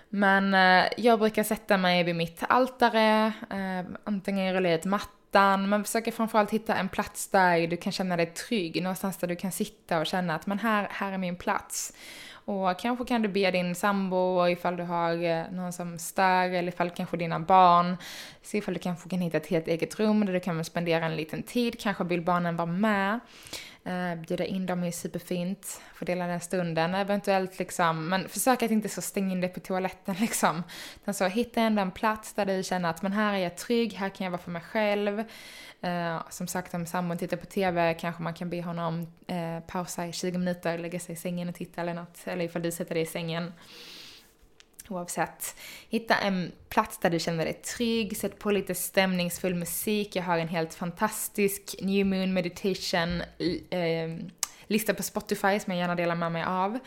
men 0.08 0.54
eh, 0.54 0.88
jag 0.96 1.18
brukar 1.18 1.42
sätta 1.42 1.76
mig 1.76 2.04
vid 2.04 2.16
mitt 2.16 2.42
altare, 2.48 3.32
eh, 3.50 3.92
antingen 4.04 4.54
rulla 4.54 4.74
ut 4.74 4.84
mattan 4.84 5.19
ytan. 5.30 5.68
Man 5.68 5.84
försöker 5.84 6.12
framförallt 6.12 6.50
hitta 6.50 6.74
en 6.74 6.88
plats 6.88 7.28
där 7.28 7.66
du 7.66 7.76
kan 7.76 7.92
känna 7.92 8.16
dig 8.16 8.26
trygg, 8.26 8.82
någonstans 8.82 9.16
där 9.16 9.28
du 9.28 9.36
kan 9.36 9.52
sitta 9.52 9.98
och 9.98 10.06
känna 10.06 10.34
att 10.34 10.46
men 10.46 10.58
här, 10.58 10.88
här 10.90 11.12
är 11.12 11.18
min 11.18 11.36
plats. 11.36 11.92
Och 12.44 12.78
kanske 12.78 13.04
kan 13.04 13.22
du 13.22 13.28
be 13.28 13.50
din 13.50 13.74
sambo 13.74 14.48
ifall 14.48 14.76
du 14.76 14.82
har 14.82 15.24
eh, 15.24 15.44
någon 15.52 15.72
som 15.72 15.98
stör 15.98 16.50
eller 16.50 16.72
ifall 16.72 16.90
kanske 16.90 17.16
dina 17.16 17.40
barn. 17.40 17.96
Se 18.42 18.58
ifall 18.58 18.74
du 18.74 18.80
kanske 18.80 19.08
kan 19.08 19.20
hitta 19.20 19.36
ett 19.36 19.46
helt 19.46 19.68
eget 19.68 20.00
rum 20.00 20.26
där 20.26 20.32
du 20.32 20.40
kan 20.40 20.64
spendera 20.64 21.06
en 21.06 21.16
liten 21.16 21.42
tid. 21.42 21.80
Kanske 21.80 22.04
vill 22.04 22.22
barnen 22.22 22.56
vara 22.56 22.66
med. 22.66 23.20
Eh, 23.84 24.14
bjuda 24.14 24.44
in 24.44 24.66
dem 24.66 24.84
är 24.84 24.90
superfint, 24.90 25.80
få 25.94 26.04
dela 26.04 26.26
den 26.26 26.40
stunden 26.40 26.94
eventuellt 26.94 27.58
liksom, 27.58 28.08
men 28.08 28.28
försök 28.28 28.62
att 28.62 28.70
inte 28.70 28.88
så 28.88 29.02
stänga 29.02 29.32
in 29.32 29.40
dig 29.40 29.50
på 29.50 29.60
toaletten 29.60 30.14
liksom. 30.20 30.62
Utan 31.02 31.14
så 31.14 31.24
hitta 31.24 31.60
ändå 31.60 31.82
en 31.82 31.90
plats 31.90 32.34
där 32.34 32.46
du 32.46 32.62
känner 32.62 32.90
att 32.90 33.02
men 33.02 33.12
här 33.12 33.34
är 33.34 33.38
jag 33.38 33.56
trygg, 33.56 33.92
här 33.92 34.08
kan 34.08 34.24
jag 34.24 34.30
vara 34.30 34.42
för 34.42 34.50
mig 34.50 34.62
själv. 34.62 35.24
Eh, 35.80 36.22
som 36.30 36.46
sagt 36.46 36.74
om 36.74 36.86
sambon 36.86 37.18
tittar 37.18 37.36
på 37.36 37.46
TV 37.46 37.94
kanske 37.94 38.22
man 38.22 38.34
kan 38.34 38.50
be 38.50 38.62
honom 38.62 39.06
eh, 39.26 39.60
pausa 39.66 40.06
i 40.06 40.12
20 40.12 40.38
minuter, 40.38 40.78
lägga 40.78 41.00
sig 41.00 41.12
i 41.12 41.16
sängen 41.16 41.48
och 41.48 41.54
titta 41.54 41.80
eller 41.80 41.94
något, 41.94 42.18
eller 42.24 42.44
ifall 42.44 42.62
du 42.62 42.72
sätter 42.72 42.94
dig 42.94 43.02
i 43.02 43.06
sängen. 43.06 43.52
Oavsett. 44.90 45.56
Hitta 45.88 46.16
en 46.16 46.52
plats 46.68 46.98
där 46.98 47.10
du 47.10 47.18
känner 47.18 47.44
dig 47.44 47.54
trygg, 47.54 48.16
sätt 48.16 48.38
på 48.38 48.50
lite 48.50 48.74
stämningsfull 48.74 49.54
musik. 49.54 50.16
Jag 50.16 50.22
har 50.22 50.38
en 50.38 50.48
helt 50.48 50.74
fantastisk 50.74 51.74
New 51.82 52.06
Moon 52.06 52.32
Meditation 52.32 53.22
eh, 53.70 54.26
lista 54.66 54.94
på 54.94 55.02
Spotify 55.02 55.60
som 55.60 55.72
jag 55.72 55.76
gärna 55.76 55.94
delar 55.94 56.14
med 56.14 56.32
mig 56.32 56.44
av. 56.44 56.78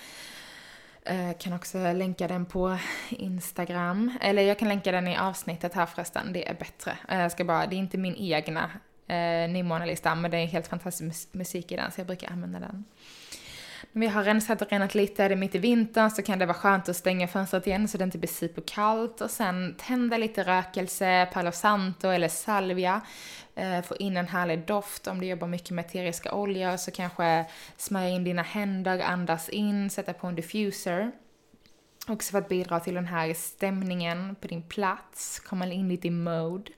Eh, 1.05 1.37
kan 1.37 1.53
också 1.53 1.77
länka 1.77 2.27
den 2.27 2.45
på 2.45 2.77
Instagram. 3.09 4.17
Eller 4.21 4.41
jag 4.41 4.59
kan 4.59 4.67
länka 4.67 4.91
den 4.91 5.07
i 5.07 5.17
avsnittet 5.17 5.73
här 5.73 5.85
förresten, 5.85 6.33
det 6.33 6.47
är 6.47 6.53
bättre. 6.53 6.97
Eh, 7.09 7.19
jag 7.19 7.31
ska 7.31 7.43
bara, 7.43 7.65
det 7.65 7.75
är 7.75 7.77
inte 7.77 7.97
min 7.97 8.15
egna 8.15 8.71
eh, 9.07 9.49
nymånelista, 9.49 10.15
men 10.15 10.31
det 10.31 10.37
är 10.37 10.45
helt 10.45 10.67
fantastisk 10.67 11.33
musik 11.33 11.71
i 11.71 11.75
den 11.75 11.91
så 11.91 11.99
jag 11.99 12.07
brukar 12.07 12.31
använda 12.31 12.59
den. 12.59 12.85
När 13.91 14.01
vi 14.01 14.07
har 14.07 14.23
rensat 14.23 14.61
och 14.61 14.69
renat 14.69 14.95
lite, 14.95 15.23
är 15.23 15.29
det 15.29 15.35
mitt 15.35 15.55
i 15.55 15.57
vintern 15.57 16.11
så 16.11 16.21
kan 16.21 16.39
det 16.39 16.45
vara 16.45 16.57
skönt 16.57 16.89
att 16.89 16.95
stänga 16.95 17.27
fönstret 17.27 17.67
igen 17.67 17.87
så 17.87 17.97
det 17.97 18.03
inte 18.03 18.17
blir 18.17 18.29
superkallt 18.29 19.21
och 19.21 19.31
sen 19.31 19.75
tända 19.77 20.17
lite 20.17 20.43
rökelse, 20.43 21.29
palo 21.33 21.51
santo 21.51 22.07
eller 22.07 22.27
salvia. 22.27 23.01
Eh, 23.55 23.81
få 23.81 23.95
in 23.95 24.17
en 24.17 24.27
härlig 24.27 24.65
doft. 24.65 25.07
Om 25.07 25.19
du 25.19 25.27
jobbar 25.27 25.47
mycket 25.47 25.71
med 25.71 25.85
eteriska 25.85 26.33
oljor 26.33 26.77
så 26.77 26.91
kanske 26.91 27.45
smörja 27.77 28.09
in 28.09 28.23
dina 28.23 28.41
händer, 28.41 28.99
andas 28.99 29.49
in, 29.49 29.89
sätta 29.89 30.13
på 30.13 30.27
en 30.27 30.35
diffuser. 30.35 31.11
Också 32.07 32.31
för 32.31 32.37
att 32.37 32.49
bidra 32.49 32.79
till 32.79 32.95
den 32.95 33.05
här 33.05 33.33
stämningen 33.33 34.35
på 34.41 34.47
din 34.47 34.63
plats, 34.63 35.39
komma 35.39 35.65
in 35.65 35.89
lite 35.89 36.07
i 36.07 36.11
mode. 36.11 36.71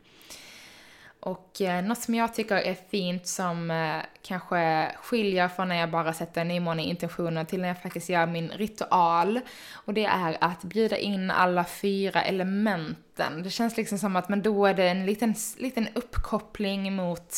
Och 1.20 1.62
eh, 1.62 1.84
något 1.84 1.98
som 1.98 2.16
jag 2.16 2.34
tycker 2.34 2.56
är 2.56 2.74
fint 2.90 3.28
som 3.28 3.72
eh, 3.72 3.98
kanske 4.22 4.92
skiljer 5.02 5.48
från 5.48 5.70
när 5.70 5.76
jag 5.76 5.92
bara 5.92 6.14
sätter 6.14 6.44
nymåneintentioner 6.44 7.44
till 7.44 7.62
när 7.62 7.68
jag 7.68 7.82
faktiskt 7.82 8.10
gör 8.10 8.26
min 8.26 8.50
ritual. 8.50 9.40
Och 9.74 9.94
det 9.94 10.06
är 10.06 10.38
att 10.42 10.64
bjuda 10.64 10.98
in 10.98 11.32
alla 11.32 11.64
fyra 11.64 12.22
elementen. 12.22 13.44
Det 13.44 13.50
känns 13.50 13.78
liksom 13.78 13.98
som 13.98 14.16
att 14.16 14.30
men 14.30 14.42
då 14.42 14.66
är 14.66 14.74
det 14.74 14.90
en 14.90 15.06
liten, 15.06 15.36
liten 15.58 15.88
uppkoppling 15.94 16.96
mot 16.96 17.36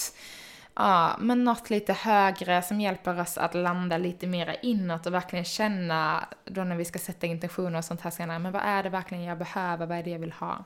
Ja, 0.79 1.15
men 1.19 1.43
något 1.43 1.69
lite 1.69 1.93
högre 1.93 2.61
som 2.61 2.81
hjälper 2.81 3.21
oss 3.21 3.37
att 3.37 3.53
landa 3.53 3.97
lite 3.97 4.27
mera 4.27 4.55
inåt 4.55 5.05
och 5.05 5.13
verkligen 5.13 5.45
känna 5.45 6.27
då 6.45 6.63
när 6.63 6.75
vi 6.75 6.85
ska 6.85 6.99
sätta 6.99 7.27
intentioner 7.27 7.77
och 7.77 7.85
sånt 7.85 8.01
här 8.01 8.11
senare, 8.11 8.39
men 8.39 8.51
vad 8.51 8.61
är 8.65 8.83
det 8.83 8.89
verkligen 8.89 9.23
jag 9.23 9.37
behöver, 9.37 9.85
vad 9.85 9.97
är 9.97 10.03
det 10.03 10.09
jag 10.09 10.19
vill 10.19 10.31
ha? 10.31 10.65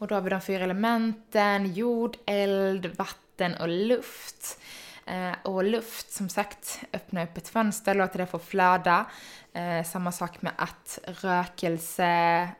Och 0.00 0.06
då 0.06 0.14
har 0.14 0.22
vi 0.22 0.30
de 0.30 0.40
fyra 0.40 0.64
elementen, 0.64 1.72
jord, 1.74 2.16
eld, 2.26 2.86
vatten 2.96 3.54
och 3.54 3.68
luft. 3.68 4.60
Eh, 5.06 5.32
och 5.42 5.64
luft, 5.64 6.12
som 6.12 6.28
sagt, 6.28 6.80
öppna 6.92 7.24
upp 7.24 7.36
ett 7.36 7.48
fönster, 7.48 7.94
låta 7.94 8.18
det 8.18 8.26
få 8.26 8.38
flöda. 8.38 9.06
Eh, 9.52 9.84
samma 9.84 10.12
sak 10.12 10.42
med 10.42 10.52
att 10.56 10.98
rökelse, 11.04 12.04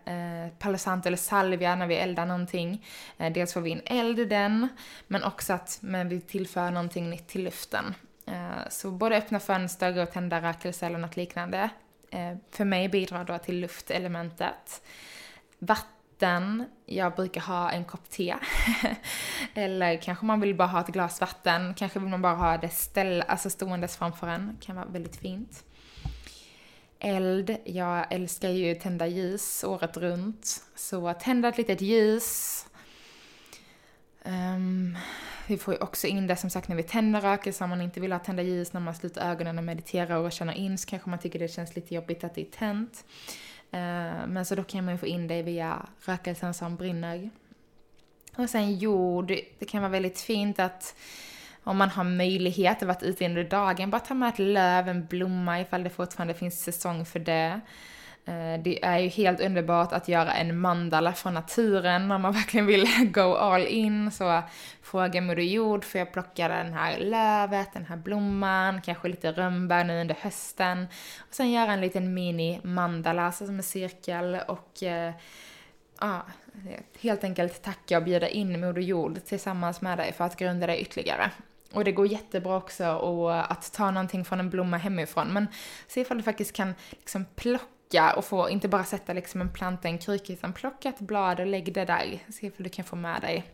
eh, 0.05 0.67
eller 1.05 1.17
salvia 1.17 1.75
när 1.75 1.87
vi 1.87 1.97
eldar 1.97 2.27
någonting. 2.27 2.87
Eh, 3.19 3.33
dels 3.33 3.53
får 3.53 3.61
vi 3.61 3.71
in 3.71 3.83
eld 3.85 4.19
i 4.19 4.25
den, 4.25 4.69
men 5.07 5.25
också 5.25 5.53
att 5.53 5.79
men 5.83 6.09
vi 6.09 6.21
tillför 6.21 6.71
någonting 6.71 7.11
nytt 7.11 7.29
till 7.29 7.45
luften. 7.45 7.95
Eh, 8.27 8.69
så 8.71 8.91
både 8.91 9.17
öppna 9.17 9.41
fönster 9.41 9.99
och 9.99 10.13
tända 10.13 10.41
rökelse 10.41 10.87
eller 10.87 10.99
något 10.99 11.17
liknande. 11.17 11.71
Eh, 12.11 12.37
för 12.51 12.65
mig 12.65 12.89
bidrar 12.89 13.25
då 13.25 13.39
till 13.39 13.61
luftelementet. 13.61 14.83
Vatten 15.59 16.00
liten. 16.21 16.65
jag 16.87 17.15
brukar 17.15 17.41
ha 17.41 17.71
en 17.71 17.85
kopp 17.85 18.11
te. 18.11 18.35
Eller 19.55 19.97
kanske 20.03 20.25
man 20.25 20.41
vill 20.41 20.55
bara 20.55 20.69
ha 20.69 20.81
ett 20.81 20.87
glas 20.87 21.21
vatten, 21.21 21.75
kanske 21.75 21.99
vill 21.99 22.09
man 22.09 22.23
bara 22.23 22.35
ha 22.35 22.59
det 22.59 22.69
ställ, 22.69 23.23
alltså 23.29 23.51
ståendes 23.51 23.97
framför 23.97 24.27
en, 24.27 24.57
kan 24.61 24.77
vara 24.77 24.87
väldigt 24.87 25.17
fint. 25.17 25.65
Eld, 26.99 27.57
jag 27.65 28.13
älskar 28.13 28.49
ju 28.49 28.75
tända 28.75 29.07
ljus 29.07 29.65
året 29.65 29.97
runt. 29.97 30.63
Så 30.77 31.15
tända 31.15 31.49
ett 31.49 31.59
litet 31.59 31.81
ljus. 31.81 32.67
Um, 34.25 34.97
vi 35.47 35.59
får 35.59 35.75
ju 35.75 35.81
också 35.81 36.07
in 36.07 36.27
det 36.27 36.37
som 36.37 36.51
sagt 36.51 36.69
när 36.69 36.77
vi 36.77 36.83
tänder 36.83 37.21
rökelse, 37.21 37.65
om 37.65 37.71
man 37.71 37.81
inte 37.81 38.01
vill 38.01 38.13
ha 38.13 38.19
tända 38.19 38.43
ljus 38.43 38.73
när 38.73 38.81
man 38.81 38.95
sluter 38.95 39.31
ögonen 39.31 39.59
och 39.59 39.65
mediterar 39.65 40.17
och 40.17 40.33
känner 40.33 40.53
in 40.53 40.79
så 40.79 40.89
kanske 40.89 41.11
man 41.11 41.19
tycker 41.19 41.39
det 41.39 41.49
känns 41.49 41.77
lite 41.77 41.95
jobbigt 41.95 42.25
att 42.25 42.35
det 42.35 42.41
är 42.41 42.51
tänt. 42.51 43.05
Eh, 43.73 44.27
men 44.27 44.45
så 44.45 44.55
då 44.55 44.63
kan 44.63 44.85
man 44.85 44.95
ju 44.95 44.99
få 44.99 45.07
in 45.07 45.29
det 45.29 45.43
via 45.43 45.87
rökelsen 46.05 46.55
som 46.55 46.77
brinner. 46.77 47.31
Och 48.37 48.51
sen 48.51 48.79
jord, 48.79 49.27
det 49.59 49.65
kan 49.69 49.83
vara 49.83 49.93
väldigt 49.93 50.21
fint 50.21 50.59
att 50.59 50.95
om 51.65 51.77
man 51.77 51.89
har 51.89 52.05
möjlighet 52.05 52.83
att 52.83 52.89
vara 52.89 52.99
ute 53.01 53.25
under 53.25 53.45
dagen, 53.45 53.91
bara 53.91 54.01
ta 54.01 54.15
med 54.15 54.29
ett 54.29 54.39
löv, 54.39 54.89
en 54.89 55.07
blomma 55.07 55.61
ifall 55.61 55.83
det 55.83 55.91
fortfarande 55.91 56.35
finns 56.35 56.63
säsong 56.63 57.05
för 57.05 57.19
det. 57.19 57.61
Eh, 58.25 58.63
det 58.63 58.85
är 58.85 58.99
ju 58.99 59.09
helt 59.09 59.41
underbart 59.41 59.93
att 59.93 60.09
göra 60.09 60.33
en 60.33 60.59
mandala 60.59 61.13
från 61.13 61.35
naturen 61.35 62.11
om 62.11 62.23
man 62.23 62.33
verkligen 62.41 62.67
vill 62.67 62.87
go 63.13 63.35
all 63.35 63.67
in. 63.67 64.11
Så 64.11 64.43
fråga 64.83 65.21
Moder 65.21 65.43
Jord, 65.43 65.85
får 65.85 65.99
jag 65.99 66.13
plocka 66.13 66.49
den 66.49 66.73
här 66.73 66.99
lövet, 66.99 67.73
den 67.73 67.85
här 67.85 67.97
blomman, 67.97 68.83
kanske 68.83 69.09
lite 69.09 69.33
rönnbär 69.33 69.85
nu 69.85 70.01
under 70.01 70.17
hösten. 70.21 70.87
Och 71.19 71.35
sen 71.35 71.51
göra 71.51 71.73
en 71.73 71.81
liten 71.81 72.15
mini 72.15 72.61
mandala, 72.63 73.23
alltså 73.23 73.47
som 73.47 73.57
en 73.57 73.63
cirkel 73.63 74.41
och 74.49 74.83
eh, 74.83 75.13
ja, 76.01 76.27
helt 77.01 77.25
enkelt 77.25 77.63
tacka 77.63 77.97
och 77.97 78.05
bjuda 78.05 78.29
in 78.29 78.61
Moder 78.61 78.83
Jord 78.83 79.25
tillsammans 79.25 79.81
med 79.81 79.99
dig 79.99 80.13
för 80.13 80.25
att 80.25 80.37
grunda 80.37 80.67
dig 80.67 80.81
ytterligare. 80.81 81.31
Och 81.73 81.85
det 81.85 81.93
går 81.93 82.07
jättebra 82.07 82.57
också 82.57 82.85
att 83.49 83.73
ta 83.73 83.91
någonting 83.91 84.25
från 84.25 84.41
en 84.41 84.51
blomma 84.51 84.77
hemifrån, 84.77 85.33
men 85.33 85.47
se 85.87 86.01
ifall 86.01 86.17
du 86.17 86.23
faktiskt 86.23 86.57
kan 86.57 86.75
liksom 86.91 87.25
plocka 87.37 87.80
plocka 87.91 88.13
och 88.17 88.25
få, 88.25 88.51
inte 88.51 88.69
bara 88.69 88.85
sätta 88.85 89.13
liksom 89.13 89.41
en 89.41 89.53
planta 89.53 89.89
i 89.89 89.91
en 89.91 89.99
kruka 89.99 90.33
utan 90.33 90.53
plocka 90.53 90.89
ett 90.89 91.01
blad 91.01 91.41
och 91.41 91.47
lägg 91.47 91.73
det 91.75 91.85
där. 91.85 92.19
Se 92.29 92.47
ifall 92.47 92.65
du 92.65 92.71
kan 92.71 92.85
få 92.85 92.97
med 92.97 93.21
dig. 93.21 93.45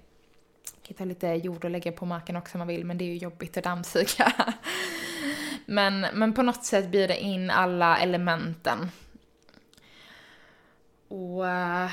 Du 0.82 0.88
kan 0.88 0.96
ta 0.96 1.04
lite 1.04 1.26
jord 1.26 1.64
och 1.64 1.70
lägga 1.70 1.92
på 1.92 2.06
marken 2.06 2.36
också 2.36 2.54
om 2.54 2.58
man 2.58 2.68
vill 2.68 2.84
men 2.84 2.98
det 2.98 3.04
är 3.04 3.06
ju 3.06 3.16
jobbigt 3.16 3.56
att 3.56 3.64
dammsuga. 3.64 4.32
men, 5.66 6.06
men 6.14 6.32
på 6.32 6.42
något 6.42 6.64
sätt 6.64 6.90
bjuda 6.90 7.16
in 7.16 7.50
alla 7.50 7.98
elementen. 7.98 8.90
Och 11.08 11.48
eh, 11.48 11.90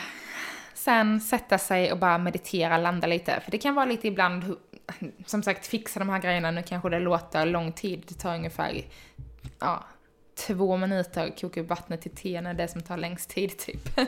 sen 0.74 1.22
sätta 1.22 1.58
sig 1.58 1.92
och 1.92 1.98
bara 1.98 2.18
meditera, 2.18 2.78
landa 2.78 3.08
lite. 3.08 3.40
För 3.40 3.52
det 3.52 3.58
kan 3.58 3.76
vara 3.76 3.86
lite 3.86 4.08
ibland, 4.08 4.56
som 5.26 5.44
sagt 5.44 5.68
fixa 5.68 6.00
de 6.00 6.10
här 6.10 6.20
grejerna, 6.20 6.52
nu 6.52 6.64
kanske 6.64 6.90
det 6.90 7.00
låter 7.00 7.46
lång 7.46 7.72
tid, 7.72 8.04
det 8.08 8.16
tar 8.16 8.36
ungefär 8.36 8.82
ja, 9.60 9.84
två 10.36 10.78
minuter 10.78 11.28
att 11.28 11.42
koka 11.42 11.62
upp 11.62 11.70
vattnet 11.70 12.02
till 12.02 12.16
te 12.16 12.42
när 12.42 12.54
det 12.54 12.64
är 12.64 12.68
som 12.68 12.82
tar 12.82 12.98
längst 12.98 13.30
tid 13.30 13.58
typ. 13.58 13.90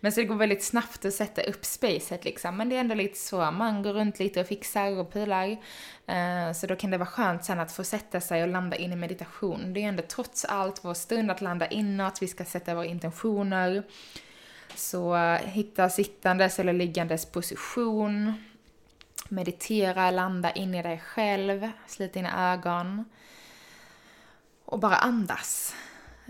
Men 0.00 0.12
så 0.12 0.20
det 0.20 0.26
går 0.26 0.34
väldigt 0.34 0.64
snabbt 0.64 1.04
att 1.04 1.14
sätta 1.14 1.42
upp 1.42 1.64
spacet 1.64 2.24
liksom. 2.24 2.56
Men 2.56 2.68
det 2.68 2.76
är 2.76 2.80
ändå 2.80 2.94
lite 2.94 3.18
så, 3.18 3.50
man 3.50 3.82
går 3.82 3.92
runt 3.92 4.18
lite 4.18 4.40
och 4.40 4.46
fixar 4.46 4.98
och 4.98 5.12
pilar. 5.12 5.56
Eh, 6.06 6.52
så 6.54 6.66
då 6.66 6.76
kan 6.76 6.90
det 6.90 6.98
vara 6.98 7.08
skönt 7.08 7.44
sen 7.44 7.60
att 7.60 7.72
få 7.72 7.84
sätta 7.84 8.20
sig 8.20 8.42
och 8.42 8.48
landa 8.48 8.76
in 8.76 8.92
i 8.92 8.96
meditation. 8.96 9.72
Det 9.72 9.80
är 9.80 9.88
ändå 9.88 10.02
trots 10.08 10.44
allt 10.44 10.84
vår 10.84 10.94
stund 10.94 11.30
att 11.30 11.40
landa 11.40 11.66
inåt, 11.66 12.22
vi 12.22 12.28
ska 12.28 12.44
sätta 12.44 12.74
våra 12.74 12.86
intentioner. 12.86 13.82
Så 14.74 15.16
eh, 15.16 15.40
hitta 15.40 15.88
sittandes 15.88 16.58
eller 16.58 16.72
liggandes 16.72 17.26
position. 17.26 18.32
Meditera, 19.28 20.10
landa 20.10 20.50
in 20.50 20.74
i 20.74 20.82
dig 20.82 20.98
själv, 20.98 21.70
slita 21.86 22.12
dina 22.12 22.52
ögon 22.52 23.04
och 24.70 24.78
bara 24.78 24.96
andas. 24.96 25.74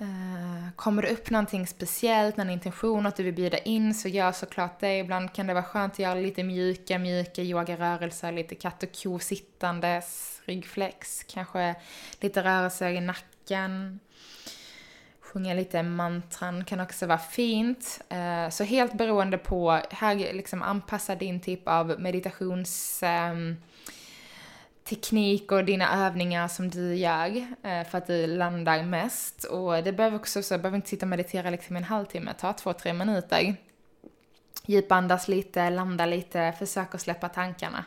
Eh, 0.01 0.73
kommer 0.77 1.03
det 1.03 1.11
upp 1.11 1.31
någonting 1.31 1.67
speciellt, 1.67 2.37
någon 2.37 2.51
intention 2.51 3.07
att 3.07 3.17
du 3.17 3.23
vill 3.23 3.35
bjuda 3.35 3.59
in 3.59 3.95
så 3.95 4.09
gör 4.09 4.33
såklart 4.33 4.81
det. 4.81 4.99
Ibland 4.99 5.33
kan 5.33 5.47
det 5.47 5.55
vara 5.55 5.65
skönt 5.65 5.93
att 5.93 5.99
göra 5.99 6.15
lite 6.15 6.43
mjuka, 6.43 6.99
mjuka 6.99 7.43
yogarörelser, 7.43 8.33
lite 8.33 8.55
katt 8.55 8.83
och 8.83 9.03
ko 9.03 9.19
sittandes, 9.19 10.41
ryggflex, 10.45 11.25
kanske 11.29 11.75
lite 12.21 12.43
rörelser 12.43 12.91
i 12.91 13.01
nacken. 13.01 14.01
Sjunga 15.21 15.55
lite 15.55 15.83
mantran 15.83 16.65
kan 16.65 16.81
också 16.81 17.07
vara 17.07 17.19
fint. 17.19 18.01
Eh, 18.09 18.49
så 18.49 18.65
helt 18.65 18.93
beroende 18.93 19.39
på, 19.39 19.81
här 19.91 20.15
liksom 20.15 20.63
anpassa 20.63 21.15
din 21.15 21.41
typ 21.41 21.69
av 21.69 22.01
meditations 22.01 23.03
ehm, 23.03 23.57
teknik 24.91 25.53
och 25.53 25.65
dina 25.65 26.07
övningar 26.07 26.49
som 26.49 26.71
du 26.71 26.95
gör 26.95 27.37
eh, 27.63 27.85
för 27.85 27.99
att 27.99 28.07
du 28.07 28.27
landar 28.27 28.83
mest. 28.83 29.45
Och 29.45 29.83
det 29.83 29.93
behöver 29.93 30.17
också 30.17 30.43
så, 30.43 30.59
behöver 30.59 30.77
inte 30.77 30.89
sitta 30.89 31.07
och 31.07 31.11
meditera 31.11 31.51
liksom 31.51 31.77
en 31.77 31.85
halvtimme, 31.85 32.35
ta 32.39 32.53
två, 32.53 32.73
tre 32.73 32.93
minuter. 32.93 33.57
Djupandas 34.67 35.29
lite, 35.29 35.71
landa 35.71 36.07
lite, 36.07 36.53
försök 36.59 36.95
att 36.95 37.01
släppa 37.01 37.29
tankarna. 37.29 37.85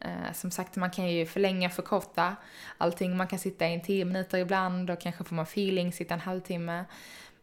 Eh, 0.00 0.32
som 0.34 0.50
sagt, 0.50 0.76
man 0.76 0.90
kan 0.90 1.10
ju 1.10 1.26
förlänga, 1.26 1.70
förkorta 1.70 2.36
allting. 2.78 3.16
Man 3.16 3.26
kan 3.26 3.38
sitta 3.38 3.68
i 3.68 3.74
en 3.74 3.82
tio 3.82 4.04
minuter 4.04 4.38
ibland 4.38 4.90
och 4.90 5.00
kanske 5.00 5.24
får 5.24 5.36
man 5.36 5.42
feeling, 5.42 5.92
sitta 5.92 6.14
en 6.14 6.20
halvtimme. 6.20 6.84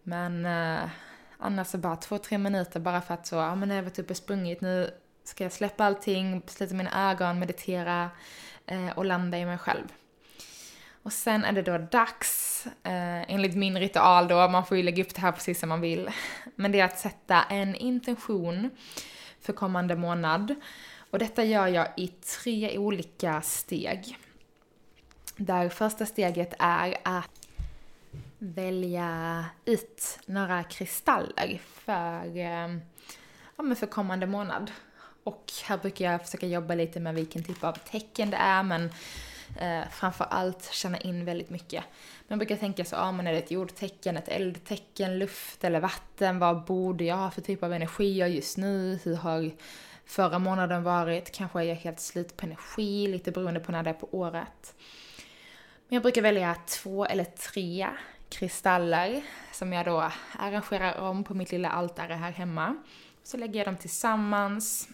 Men 0.03 0.45
eh, 0.45 0.89
annars 1.37 1.67
så 1.67 1.77
bara 1.77 1.95
två, 1.95 2.17
tre 2.17 2.37
minuter 2.37 2.79
bara 2.79 3.01
för 3.01 3.13
att 3.13 3.27
så, 3.27 3.35
ja 3.35 3.55
men 3.55 3.69
jag 3.69 3.75
har 3.75 3.81
jag 3.81 3.83
varit 3.83 3.99
uppe 3.99 4.13
och 4.13 4.17
sprungit, 4.17 4.61
nu 4.61 4.91
ska 5.23 5.43
jag 5.43 5.51
släppa 5.53 5.85
allting, 5.85 6.41
sluta 6.47 6.75
mina 6.75 7.11
ögon, 7.11 7.39
meditera, 7.39 8.09
Eh, 8.67 8.89
och 8.89 9.05
landa 9.05 9.37
i 9.37 9.45
mig 9.45 9.57
själv. 9.57 9.93
Och 11.03 11.13
sen 11.13 11.45
är 11.45 11.51
det 11.51 11.61
då 11.61 11.77
dags, 11.77 12.65
eh, 12.83 13.31
enligt 13.33 13.55
min 13.55 13.79
ritual 13.79 14.27
då, 14.27 14.47
man 14.47 14.65
får 14.65 14.77
ju 14.77 14.83
lägga 14.83 15.03
upp 15.03 15.15
det 15.15 15.21
här 15.21 15.31
precis 15.31 15.59
som 15.59 15.69
man 15.69 15.81
vill, 15.81 16.09
men 16.55 16.71
det 16.71 16.79
är 16.79 16.85
att 16.85 16.99
sätta 16.99 17.43
en 17.43 17.75
intention 17.75 18.69
för 19.41 19.53
kommande 19.53 19.95
månad. 19.95 20.55
Och 21.11 21.19
detta 21.19 21.43
gör 21.43 21.67
jag 21.67 21.87
i 21.97 22.07
tre 22.07 22.77
olika 22.77 23.41
steg. 23.41 24.17
Där 25.37 25.69
första 25.69 26.05
steget 26.05 26.53
är 26.59 26.97
att 27.03 27.47
välja 28.39 29.45
ut 29.65 30.19
några 30.25 30.63
kristaller 30.63 31.61
för, 31.63 32.37
eh, 32.37 32.77
ja 33.55 33.63
men 33.63 33.75
för 33.75 33.87
kommande 33.87 34.27
månad. 34.27 34.71
Och 35.27 35.51
här 35.63 35.77
brukar 35.77 36.11
jag 36.11 36.21
försöka 36.21 36.47
jobba 36.47 36.75
lite 36.75 36.99
med 36.99 37.15
vilken 37.15 37.43
typ 37.43 37.63
av 37.63 37.73
tecken 37.73 38.29
det 38.29 38.37
är, 38.37 38.63
men 38.63 38.89
eh, 39.59 39.89
framför 39.91 40.25
allt 40.25 40.73
känna 40.73 40.97
in 40.97 41.25
väldigt 41.25 41.49
mycket. 41.49 41.83
Man 42.27 42.39
brukar 42.39 42.55
tänka 42.55 42.85
så, 42.85 42.95
ja 42.95 43.11
men 43.11 43.27
är 43.27 43.31
det 43.31 43.37
ett 43.37 43.51
jordtecken, 43.51 44.17
ett 44.17 44.27
eldtecken, 44.27 45.19
luft 45.19 45.63
eller 45.63 45.79
vatten? 45.79 46.39
Vad 46.39 46.65
borde 46.65 47.03
jag 47.03 47.17
ha 47.17 47.31
för 47.31 47.41
typ 47.41 47.63
av 47.63 47.73
energier 47.73 48.27
just 48.27 48.57
nu? 48.57 48.99
Hur 49.03 49.15
har 49.15 49.51
förra 50.05 50.39
månaden 50.39 50.83
varit? 50.83 51.31
Kanske 51.31 51.59
är 51.59 51.63
jag 51.63 51.75
helt 51.75 51.99
slut 51.99 52.37
på 52.37 52.45
energi, 52.45 53.07
lite 53.07 53.31
beroende 53.31 53.59
på 53.59 53.71
när 53.71 53.83
det 53.83 53.89
är 53.89 53.93
på 53.93 54.07
året. 54.11 54.75
Men 55.87 55.95
jag 55.95 56.01
brukar 56.01 56.21
välja 56.21 56.55
två 56.67 57.05
eller 57.05 57.23
tre 57.23 57.87
kristaller 58.29 59.23
som 59.51 59.73
jag 59.73 59.85
då 59.85 60.11
arrangerar 60.39 60.99
om 60.99 61.23
på 61.23 61.33
mitt 61.33 61.51
lilla 61.51 61.69
altare 61.69 62.13
här 62.13 62.31
hemma. 62.31 62.77
Så 63.23 63.37
lägger 63.37 63.59
jag 63.59 63.67
dem 63.67 63.77
tillsammans 63.77 64.89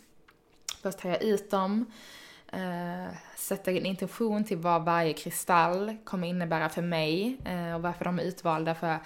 Först 0.84 0.98
tar 0.98 1.10
jag 1.10 1.24
ut 1.24 1.52
dem, 1.52 1.92
eh, 2.52 3.16
sätter 3.36 3.72
en 3.72 3.86
intention 3.86 4.44
till 4.44 4.58
vad 4.58 4.86
varje 4.86 5.14
kristall 5.14 5.98
kommer 6.04 6.28
innebära 6.28 6.70
för 6.70 6.82
mig 6.82 7.38
eh, 7.46 7.76
och 7.76 7.82
varför 7.82 8.06
de 8.06 8.20
är 8.20 8.24
utvalda 8.24 8.76
för 8.76 8.98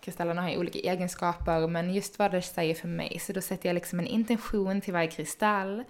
kristallerna 0.00 0.42
har 0.42 0.50
ju 0.50 0.58
olika 0.58 0.78
egenskaper 0.78 1.66
men 1.66 1.94
just 1.94 2.18
vad 2.18 2.30
det 2.30 2.42
säger 2.42 2.74
för 2.74 2.88
mig. 2.88 3.18
Så 3.18 3.32
då 3.32 3.40
sätter 3.40 3.68
jag 3.68 3.74
liksom 3.74 3.98
en 3.98 4.06
intention 4.06 4.80
till 4.80 4.92
varje 4.92 5.10
kristall, 5.10 5.84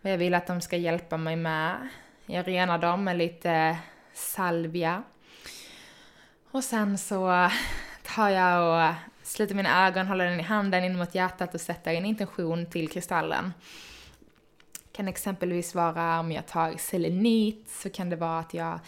vad 0.00 0.12
jag 0.12 0.18
vill 0.18 0.34
att 0.34 0.46
de 0.46 0.60
ska 0.60 0.76
hjälpa 0.76 1.16
mig 1.16 1.36
med. 1.36 1.88
Jag 2.26 2.48
renar 2.48 2.78
dem 2.78 3.04
med 3.04 3.16
lite 3.16 3.78
salvia. 4.14 5.02
Och 6.50 6.64
sen 6.64 6.98
så 6.98 7.50
tar 8.02 8.28
jag 8.28 8.88
och 8.88 8.94
sluter 9.22 9.54
mina 9.54 9.86
ögon, 9.86 10.06
håller 10.06 10.24
den 10.24 10.40
i 10.40 10.42
handen 10.42 10.84
in 10.84 10.98
mot 10.98 11.14
hjärtat 11.14 11.54
och 11.54 11.60
sätter 11.60 11.94
en 11.94 12.04
intention 12.04 12.66
till 12.66 12.88
kristallen 12.88 13.52
kan 15.00 15.08
exempelvis 15.08 15.74
vara 15.74 16.20
om 16.20 16.32
jag 16.32 16.46
tar 16.46 16.76
selenit 16.78 17.68
så 17.68 17.90
kan 17.90 18.10
det 18.10 18.16
vara 18.16 18.38
att 18.38 18.54
jag 18.54 18.80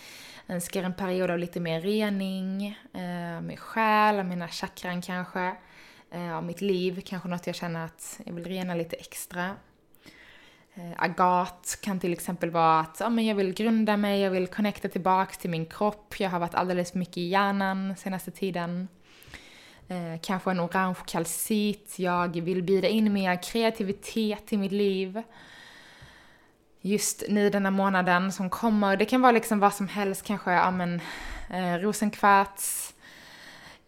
önskar 0.48 0.82
en 0.82 0.94
period 0.94 1.30
av 1.30 1.38
lite 1.38 1.60
mer 1.60 1.80
rening, 1.80 2.66
eh, 2.94 3.40
min 3.40 3.56
själ, 3.56 4.18
av 4.18 4.24
mina 4.24 4.48
chakran 4.48 5.02
kanske, 5.02 5.56
eh, 6.10 6.36
av 6.36 6.44
mitt 6.44 6.60
liv, 6.60 7.02
kanske 7.04 7.28
något 7.28 7.46
jag 7.46 7.56
känner 7.56 7.84
att 7.84 8.20
jag 8.24 8.32
vill 8.32 8.44
rena 8.44 8.74
lite 8.74 8.96
extra. 8.96 9.56
Eh, 10.74 10.92
agat 10.96 11.78
kan 11.82 12.00
till 12.00 12.12
exempel 12.12 12.50
vara 12.50 12.80
att 12.80 12.96
ja, 13.00 13.08
men 13.08 13.26
jag 13.26 13.34
vill 13.34 13.54
grunda 13.54 13.96
mig, 13.96 14.20
jag 14.20 14.30
vill 14.30 14.46
connecta 14.46 14.88
tillbaks 14.88 15.38
till 15.38 15.50
min 15.50 15.66
kropp, 15.66 16.14
jag 16.18 16.30
har 16.30 16.40
varit 16.40 16.54
alldeles 16.54 16.92
för 16.92 16.98
mycket 16.98 17.16
i 17.18 17.28
hjärnan 17.28 17.96
senaste 17.96 18.30
tiden. 18.30 18.88
Eh, 19.88 20.20
kanske 20.22 20.50
en 20.50 20.60
orange 20.60 20.98
kalcit, 21.06 21.94
jag 21.98 22.40
vill 22.40 22.62
bjuda 22.62 22.88
in 22.88 23.12
mer 23.12 23.42
kreativitet 23.42 24.52
i 24.52 24.56
mitt 24.56 24.72
liv 24.72 25.22
just 26.82 27.22
nu 27.28 27.50
denna 27.50 27.70
månaden 27.70 28.32
som 28.32 28.50
kommer. 28.50 28.96
Det 28.96 29.04
kan 29.04 29.22
vara 29.22 29.32
liksom 29.32 29.60
vad 29.60 29.74
som 29.74 29.88
helst, 29.88 30.26
kanske 30.26 30.52
ja, 30.52 30.70
men, 30.70 31.00
eh, 31.50 31.74
rosenkvarts. 31.74 32.94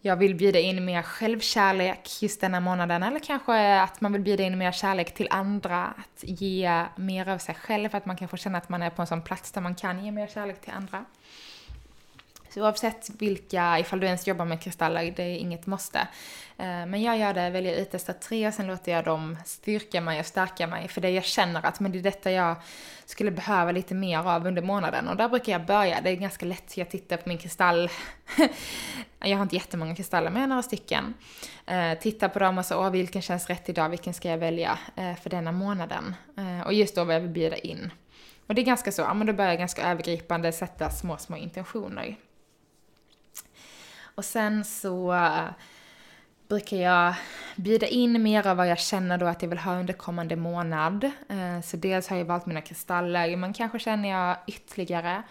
Jag 0.01 0.15
vill 0.15 0.35
bjuda 0.35 0.59
in 0.59 0.85
mer 0.85 1.01
självkärlek 1.01 2.21
just 2.21 2.41
denna 2.41 2.59
månaden 2.59 3.03
eller 3.03 3.19
kanske 3.19 3.81
att 3.81 4.01
man 4.01 4.13
vill 4.13 4.21
bjuda 4.21 4.43
in 4.43 4.57
mer 4.57 4.71
kärlek 4.71 5.13
till 5.13 5.27
andra, 5.31 5.83
att 5.83 6.23
ge 6.23 6.85
mer 6.95 7.27
av 7.27 7.37
sig 7.37 7.55
själv, 7.55 7.95
att 7.95 8.05
man 8.05 8.17
kan 8.17 8.27
få 8.27 8.37
känna 8.37 8.57
att 8.57 8.69
man 8.69 8.81
är 8.81 8.89
på 8.89 9.01
en 9.01 9.07
sån 9.07 9.21
plats 9.21 9.51
där 9.51 9.61
man 9.61 9.75
kan 9.75 10.05
ge 10.05 10.11
mer 10.11 10.27
kärlek 10.27 10.61
till 10.61 10.73
andra. 10.73 11.05
Så 12.55 12.61
oavsett 12.61 13.09
vilka, 13.19 13.79
ifall 13.79 13.99
du 13.99 14.05
ens 14.05 14.27
jobbar 14.27 14.45
med 14.45 14.61
kristaller, 14.61 15.13
det 15.15 15.23
är 15.23 15.37
inget 15.37 15.65
måste. 15.65 15.99
Eh, 16.57 16.85
men 16.85 17.01
jag 17.01 17.17
gör 17.17 17.33
det, 17.33 17.49
väljer 17.49 17.81
ut 17.81 17.91
dessa 17.91 18.13
tre 18.13 18.47
och 18.47 18.53
sen 18.53 18.67
låter 18.67 18.91
jag 18.91 19.05
dem 19.05 19.37
styrka 19.45 20.01
mig 20.01 20.19
och 20.19 20.25
stärka 20.25 20.67
mig. 20.67 20.87
För 20.87 21.01
det 21.01 21.09
jag 21.09 21.23
känner 21.23 21.65
att 21.65 21.79
men 21.79 21.91
det 21.91 21.97
är 21.97 22.03
detta 22.03 22.31
jag 22.31 22.55
skulle 23.05 23.31
behöva 23.31 23.71
lite 23.71 23.93
mer 23.93 24.19
av 24.19 24.47
under 24.47 24.61
månaden. 24.61 25.07
Och 25.07 25.15
där 25.17 25.29
brukar 25.29 25.51
jag 25.51 25.65
börja, 25.65 26.01
det 26.01 26.09
är 26.09 26.15
ganska 26.15 26.45
lätt. 26.45 26.77
Jag 26.77 26.89
tittar 26.89 27.17
på 27.17 27.29
min 27.29 27.37
kristall. 27.37 27.89
jag 29.19 29.37
har 29.37 29.43
inte 29.43 29.55
jättemånga 29.55 29.95
kristaller, 29.95 30.29
men 30.29 30.35
jag 30.35 30.43
har 30.43 30.47
några 30.47 30.63
stycken. 30.63 31.13
Eh, 31.65 31.93
tittar 31.99 32.29
på 32.29 32.39
dem 32.39 32.57
och 32.57 32.65
så, 32.65 32.79
åh 32.79 32.89
vilken 32.89 33.21
känns 33.21 33.47
rätt 33.47 33.69
idag, 33.69 33.89
vilken 33.89 34.13
ska 34.13 34.29
jag 34.29 34.37
välja 34.37 34.79
eh, 34.95 35.15
för 35.15 35.29
denna 35.29 35.51
månaden? 35.51 36.15
och 36.65 36.73
just 36.73 36.95
då 36.95 37.03
vad 37.03 37.15
jag 37.15 37.19
vill 37.19 37.29
bjuda 37.29 37.57
in. 37.57 37.91
Och 38.47 38.55
det 38.55 38.61
är 38.61 38.65
ganska 38.65 38.91
så, 38.91 39.01
ja 39.01 39.13
men 39.13 39.27
då 39.27 39.33
börjar 39.33 39.51
jag 39.51 39.59
ganska 39.59 39.91
övergripande 39.91 40.51
sätta 40.51 40.89
små, 40.89 41.17
små 41.17 41.37
intentioner. 41.37 42.17
Och 44.15 44.25
sen 44.25 44.63
så 44.63 45.13
eh, 45.13 45.49
brukar 46.47 46.77
jag 46.77 47.15
bjuda 47.55 47.87
in 47.87 48.23
mer 48.23 48.47
av 48.47 48.57
vad 48.57 48.67
jag 48.67 48.79
känner 48.79 49.17
då 49.17 49.25
att 49.25 49.41
jag 49.41 49.49
vill 49.49 49.59
ha 49.59 49.79
under 49.79 49.93
kommande 49.93 50.35
månad. 50.35 51.03
Eh, 51.29 51.61
så 51.61 51.77
dels 51.77 52.07
har 52.07 52.17
jag 52.17 52.25
valt 52.25 52.45
mina 52.45 52.61
kristaller, 52.61 53.35
men 53.35 53.53
kanske 53.53 53.79
känner 53.79 54.09
jag 54.09 54.37
ytterligare 54.47 55.23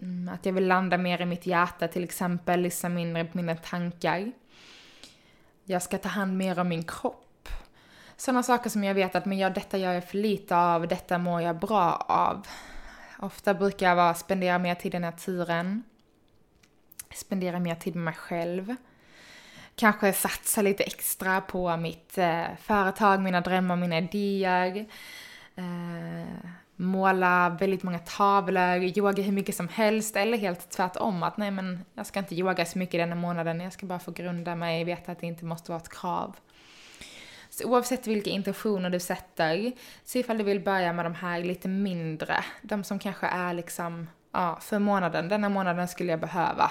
mm, 0.00 0.34
att 0.34 0.46
jag 0.46 0.52
vill 0.52 0.66
landa 0.66 0.98
mer 0.98 1.20
i 1.20 1.24
mitt 1.24 1.46
hjärta 1.46 1.88
till 1.88 2.04
exempel, 2.04 2.60
lyssna 2.60 2.88
mindre 2.88 3.24
på 3.24 3.36
mina 3.36 3.56
tankar. 3.56 4.32
jag 5.64 5.82
ska 5.82 5.98
ta 5.98 6.08
hand 6.08 6.36
mer 6.36 6.58
om 6.58 6.68
min 6.68 6.84
kropp. 6.84 7.48
Sådana 8.16 8.42
saker 8.42 8.70
som 8.70 8.84
jag 8.84 8.94
vet 8.94 9.14
att 9.14 9.24
men 9.24 9.38
ja, 9.38 9.50
detta 9.50 9.78
gör 9.78 9.92
jag 9.92 10.08
för 10.08 10.18
lite 10.18 10.56
av, 10.56 10.88
detta 10.88 11.18
mår 11.18 11.42
jag 11.42 11.58
bra 11.58 11.94
av. 12.08 12.46
Ofta 13.18 13.54
brukar 13.54 13.88
jag 13.88 13.96
vara, 13.96 14.14
spendera 14.14 14.58
mer 14.58 14.74
tid 14.74 14.94
i 14.94 14.98
naturen. 14.98 15.82
Spendera 17.14 17.58
mer 17.58 17.74
tid 17.74 17.94
med 17.94 18.04
mig 18.04 18.14
själv. 18.14 18.76
Kanske 19.76 20.12
satsa 20.12 20.62
lite 20.62 20.84
extra 20.84 21.40
på 21.40 21.76
mitt 21.76 22.18
eh, 22.18 22.46
företag, 22.60 23.20
mina 23.20 23.40
drömmar, 23.40 23.76
mina 23.76 23.98
idéer. 23.98 24.86
Eh, 25.54 26.50
måla 26.76 27.56
väldigt 27.60 27.82
många 27.82 27.98
tavlor, 27.98 28.98
yoga 28.98 29.22
hur 29.22 29.32
mycket 29.32 29.56
som 29.56 29.68
helst 29.68 30.16
eller 30.16 30.38
helt 30.38 30.70
tvärtom 30.70 31.22
att 31.22 31.36
nej 31.36 31.50
men 31.50 31.84
jag 31.94 32.06
ska 32.06 32.18
inte 32.18 32.34
yoga 32.34 32.66
så 32.66 32.78
mycket 32.78 33.00
denna 33.00 33.14
månaden, 33.14 33.60
jag 33.60 33.72
ska 33.72 33.86
bara 33.86 33.98
få 33.98 34.10
grunda 34.10 34.54
mig, 34.54 34.84
veta 34.84 35.12
att 35.12 35.20
det 35.20 35.26
inte 35.26 35.44
måste 35.44 35.70
vara 35.70 35.80
ett 35.80 35.88
krav. 35.88 36.36
Så 37.50 37.64
oavsett 37.64 38.06
vilka 38.06 38.30
intentioner 38.30 38.90
du 38.90 39.00
sätter, 39.00 39.72
så 40.04 40.18
ifall 40.18 40.38
du 40.38 40.44
vill 40.44 40.60
börja 40.60 40.92
med 40.92 41.04
de 41.04 41.14
här 41.14 41.44
lite 41.44 41.68
mindre, 41.68 42.44
de 42.62 42.84
som 42.84 42.98
kanske 42.98 43.26
är 43.26 43.54
liksom, 43.54 44.08
ja, 44.32 44.58
för 44.60 44.78
månaden, 44.78 45.28
denna 45.28 45.48
månaden 45.48 45.88
skulle 45.88 46.10
jag 46.10 46.20
behöva. 46.20 46.70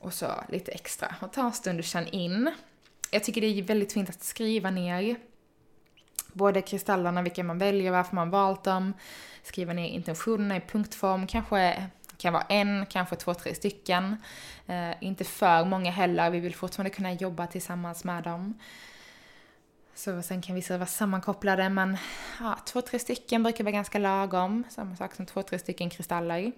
Och 0.00 0.14
så 0.14 0.26
lite 0.48 0.72
extra. 0.72 1.14
Och 1.20 1.32
ta 1.32 1.44
en 1.46 1.52
stund 1.52 1.78
och 1.78 1.84
känn 1.84 2.06
in. 2.06 2.50
Jag 3.10 3.24
tycker 3.24 3.40
det 3.40 3.46
är 3.46 3.62
väldigt 3.62 3.92
fint 3.92 4.08
att 4.08 4.22
skriva 4.22 4.70
ner 4.70 5.16
både 6.34 6.62
kristallerna, 6.62 7.22
vilka 7.22 7.44
man 7.44 7.58
väljer, 7.58 7.90
varför 7.90 8.16
man 8.16 8.30
valt 8.30 8.64
dem, 8.64 8.92
skriva 9.42 9.72
ner 9.72 9.88
intentionerna 9.88 10.56
i 10.56 10.60
punktform, 10.60 11.26
kanske 11.26 11.86
kan 12.16 12.32
vara 12.32 12.42
en, 12.48 12.86
kanske 12.86 13.16
två, 13.16 13.34
tre 13.34 13.54
stycken. 13.54 14.16
Eh, 14.66 14.90
inte 15.00 15.24
för 15.24 15.64
många 15.64 15.90
heller, 15.90 16.30
vi 16.30 16.40
vill 16.40 16.54
fortfarande 16.54 16.90
kunna 16.90 17.12
jobba 17.12 17.46
tillsammans 17.46 18.04
med 18.04 18.22
dem. 18.22 18.58
Så 19.94 20.22
sen 20.22 20.42
kan 20.42 20.54
vissa 20.54 20.78
vara 20.78 20.86
sammankopplade, 20.86 21.68
men 21.68 21.96
ja, 22.40 22.58
två, 22.66 22.80
tre 22.80 22.98
stycken 22.98 23.42
brukar 23.42 23.64
vara 23.64 23.72
ganska 23.72 23.98
lagom. 23.98 24.64
Samma 24.70 24.96
sak 24.96 25.14
som 25.14 25.26
två, 25.26 25.42
tre 25.42 25.58
stycken 25.58 25.90
kristaller. 25.90 26.52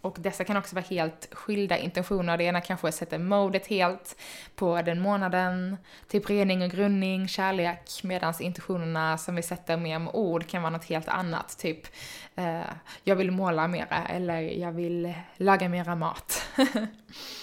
Och 0.00 0.16
dessa 0.20 0.44
kan 0.44 0.56
också 0.56 0.74
vara 0.74 0.84
helt 0.84 1.28
skilda 1.32 1.78
intentioner. 1.78 2.36
Det 2.36 2.44
ena 2.44 2.60
kanske 2.60 2.92
sätter 2.92 3.18
modet 3.18 3.66
helt 3.66 4.16
på 4.54 4.82
den 4.82 5.00
månaden, 5.00 5.76
typ 6.08 6.30
rening 6.30 6.62
och 6.62 6.70
grundning, 6.70 7.28
kärlek, 7.28 7.90
medan 8.02 8.34
intentionerna 8.40 9.18
som 9.18 9.34
vi 9.34 9.42
sätter 9.42 9.76
mer 9.76 9.98
med 9.98 10.14
ord 10.14 10.46
kan 10.46 10.62
vara 10.62 10.70
något 10.70 10.84
helt 10.84 11.08
annat. 11.08 11.58
Typ, 11.58 11.86
eh, 12.36 12.60
jag 13.04 13.16
vill 13.16 13.30
måla 13.30 13.68
mera 13.68 14.06
eller 14.08 14.40
jag 14.40 14.72
vill 14.72 15.14
laga 15.36 15.68
mera 15.68 15.94
mat. 15.94 16.42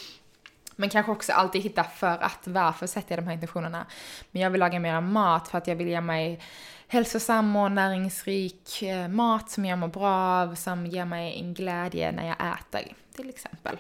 Men 0.80 0.90
kanske 0.90 1.12
också 1.12 1.34
alltid 1.34 1.62
hitta 1.62 1.84
för 1.84 2.24
att, 2.24 2.40
varför 2.44 2.88
sätter 2.88 3.12
jag 3.12 3.24
de 3.24 3.28
här 3.28 3.34
intentionerna? 3.34 3.86
Men 4.32 4.42
jag 4.42 4.50
vill 4.50 4.60
laga 4.60 4.80
mera 4.80 5.02
mat 5.02 5.48
för 5.48 5.58
att 5.58 5.68
jag 5.68 5.76
vill 5.76 5.88
ge 5.88 6.02
mig 6.02 6.40
hälsosam 6.88 7.56
och 7.56 7.72
näringsrik 7.72 8.82
eh, 8.82 9.08
mat 9.08 9.50
som 9.50 9.66
jag 9.66 9.80
mår 9.80 9.88
bra 9.88 10.14
av, 10.14 10.56
som 10.56 10.86
ger 10.86 11.06
mig 11.06 11.40
en 11.40 11.54
glädje 11.54 12.12
när 12.12 12.28
jag 12.28 12.36
äter, 12.54 12.94
till 13.16 13.30
exempel. 13.30 13.78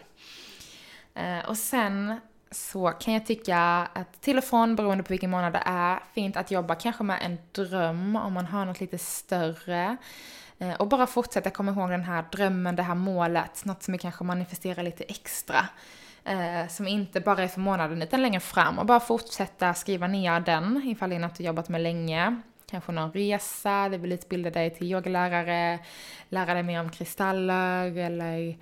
Eh, 1.15 1.49
och 1.49 1.57
sen 1.57 2.19
så 2.51 2.89
kan 2.89 3.13
jag 3.13 3.25
tycka 3.25 3.57
att 3.93 4.21
till 4.21 4.37
och 4.37 4.43
från, 4.43 4.75
beroende 4.75 5.03
på 5.03 5.13
vilken 5.13 5.29
månad 5.29 5.53
det 5.53 5.63
är, 5.65 5.99
fint 6.13 6.37
att 6.37 6.51
jobba 6.51 6.75
kanske 6.75 7.03
med 7.03 7.19
en 7.21 7.37
dröm 7.51 8.15
om 8.15 8.33
man 8.33 8.45
har 8.45 8.65
något 8.65 8.79
lite 8.79 8.97
större. 8.97 9.97
Eh, 10.59 10.73
och 10.73 10.87
bara 10.87 11.07
fortsätta 11.07 11.49
komma 11.49 11.71
ihåg 11.71 11.89
den 11.89 12.03
här 12.03 12.25
drömmen, 12.31 12.75
det 12.75 12.83
här 12.83 12.95
målet, 12.95 13.65
något 13.65 13.83
som 13.83 13.91
vi 13.91 13.97
kanske 13.97 14.23
manifesterar 14.23 14.83
lite 14.83 15.03
extra. 15.03 15.65
Eh, 16.27 16.67
som 16.67 16.87
inte 16.87 17.19
bara 17.19 17.43
är 17.43 17.47
för 17.47 17.59
månaden 17.59 18.01
utan 18.01 18.21
längre 18.21 18.39
fram. 18.39 18.79
Och 18.79 18.85
bara 18.85 18.99
fortsätta 18.99 19.73
skriva 19.73 20.07
ner 20.07 20.39
den 20.39 20.81
ifall 20.85 21.09
det 21.09 21.15
är 21.15 21.19
något 21.19 21.35
du 21.35 21.43
jobbat 21.43 21.69
med 21.69 21.81
länge. 21.81 22.41
Kanske 22.69 22.91
någon 22.91 23.11
resa, 23.11 23.89
du 23.89 23.97
vill 23.97 24.11
utbilda 24.11 24.49
dig 24.49 24.75
till 24.75 24.91
yogalärare, 24.91 25.79
lära 26.29 26.53
dig 26.53 26.63
mer 26.63 26.79
om 26.79 26.89
kristaller 26.89 27.97
eller 27.97 28.57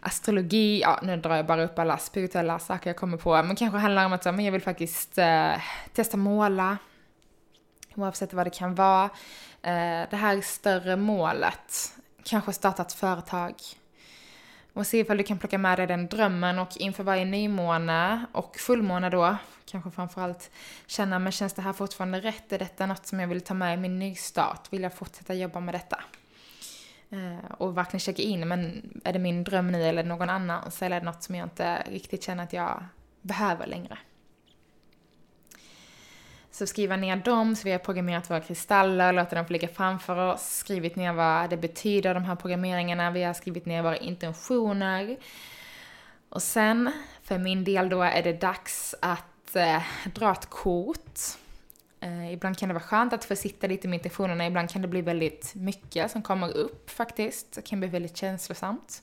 astrologi, 0.00 0.80
ja 0.80 1.00
nu 1.02 1.16
drar 1.16 1.36
jag 1.36 1.46
bara 1.46 1.64
upp 1.64 1.78
alla 1.78 1.98
spirituella 1.98 2.58
saker 2.58 2.90
jag 2.90 2.96
kommer 2.96 3.16
på, 3.16 3.42
men 3.42 3.56
kanske 3.56 3.78
handlar 3.78 4.06
om 4.06 4.12
att 4.12 4.24
men 4.24 4.44
jag 4.44 4.52
vill 4.52 4.62
faktiskt 4.62 5.18
eh, 5.18 5.52
testa 5.92 6.16
måla, 6.16 6.78
oavsett 7.94 8.32
vad 8.32 8.46
det 8.46 8.50
kan 8.50 8.74
vara. 8.74 9.04
Eh, 9.62 10.08
det 10.10 10.16
här 10.16 10.40
större 10.40 10.96
målet, 10.96 11.94
kanske 12.24 12.52
starta 12.52 12.82
ett 12.82 12.92
företag, 12.92 13.54
och 14.76 14.86
se 14.86 14.98
ifall 14.98 15.16
du 15.16 15.24
kan 15.24 15.38
plocka 15.38 15.58
med 15.58 15.78
dig 15.78 15.86
den 15.86 16.06
drömmen 16.06 16.58
och 16.58 16.76
inför 16.76 17.04
varje 17.04 17.24
nymåne 17.24 18.26
och 18.32 18.56
fullmåne 18.56 19.10
då, 19.10 19.36
kanske 19.66 19.90
framförallt 19.90 20.50
känna, 20.86 21.18
men 21.18 21.32
känns 21.32 21.52
det 21.52 21.62
här 21.62 21.72
fortfarande 21.72 22.20
rätt? 22.20 22.52
Är 22.52 22.58
detta 22.58 22.86
något 22.86 23.06
som 23.06 23.20
jag 23.20 23.28
vill 23.28 23.40
ta 23.40 23.54
med 23.54 23.74
i 23.74 23.76
min 23.76 23.98
nystart? 23.98 24.72
Vill 24.72 24.82
jag 24.82 24.94
fortsätta 24.94 25.34
jobba 25.34 25.60
med 25.60 25.74
detta? 25.74 26.00
Eh, 27.10 27.52
och 27.58 27.76
verkligen 27.76 28.00
checka 28.00 28.22
in, 28.22 28.48
men 28.48 28.90
är 29.04 29.12
det 29.12 29.18
min 29.18 29.44
dröm 29.44 29.72
nu 29.72 29.82
eller 29.82 30.04
någon 30.04 30.30
annans? 30.30 30.82
Eller 30.82 30.96
är 30.96 31.00
det 31.00 31.06
något 31.06 31.22
som 31.22 31.34
jag 31.34 31.46
inte 31.46 31.82
riktigt 31.90 32.22
känner 32.22 32.44
att 32.44 32.52
jag 32.52 32.84
behöver 33.22 33.66
längre? 33.66 33.98
Så 36.56 36.66
skriva 36.66 36.96
ner 36.96 37.16
dem, 37.16 37.56
så 37.56 37.64
vi 37.64 37.72
har 37.72 37.78
programmerat 37.78 38.30
våra 38.30 38.40
kristaller, 38.40 39.12
låter 39.12 39.36
dem 39.36 39.46
få 39.46 39.52
ligga 39.52 39.68
framför 39.68 40.32
oss, 40.32 40.56
skrivit 40.56 40.96
ner 40.96 41.12
vad 41.12 41.50
det 41.50 41.56
betyder, 41.56 42.14
de 42.14 42.24
här 42.24 42.36
programmeringarna, 42.36 43.10
vi 43.10 43.22
har 43.22 43.34
skrivit 43.34 43.66
ner 43.66 43.82
våra 43.82 43.96
intentioner. 43.96 45.16
Och 46.28 46.42
sen, 46.42 46.92
för 47.22 47.38
min 47.38 47.64
del 47.64 47.88
då, 47.88 48.02
är 48.02 48.22
det 48.22 48.32
dags 48.32 48.94
att 49.00 49.56
eh, 49.56 49.82
dra 50.14 50.32
ett 50.32 50.50
kort. 50.50 51.20
Eh, 52.00 52.32
ibland 52.32 52.58
kan 52.58 52.68
det 52.68 52.74
vara 52.74 52.84
skönt 52.84 53.12
att 53.12 53.24
få 53.24 53.36
sitta 53.36 53.66
lite 53.66 53.88
med 53.88 53.96
intentionerna, 53.96 54.46
ibland 54.46 54.70
kan 54.70 54.82
det 54.82 54.88
bli 54.88 55.02
väldigt 55.02 55.54
mycket 55.54 56.10
som 56.10 56.22
kommer 56.22 56.56
upp 56.56 56.90
faktiskt. 56.90 57.52
Det 57.52 57.62
kan 57.62 57.80
bli 57.80 57.88
väldigt 57.88 58.16
känslosamt. 58.16 59.02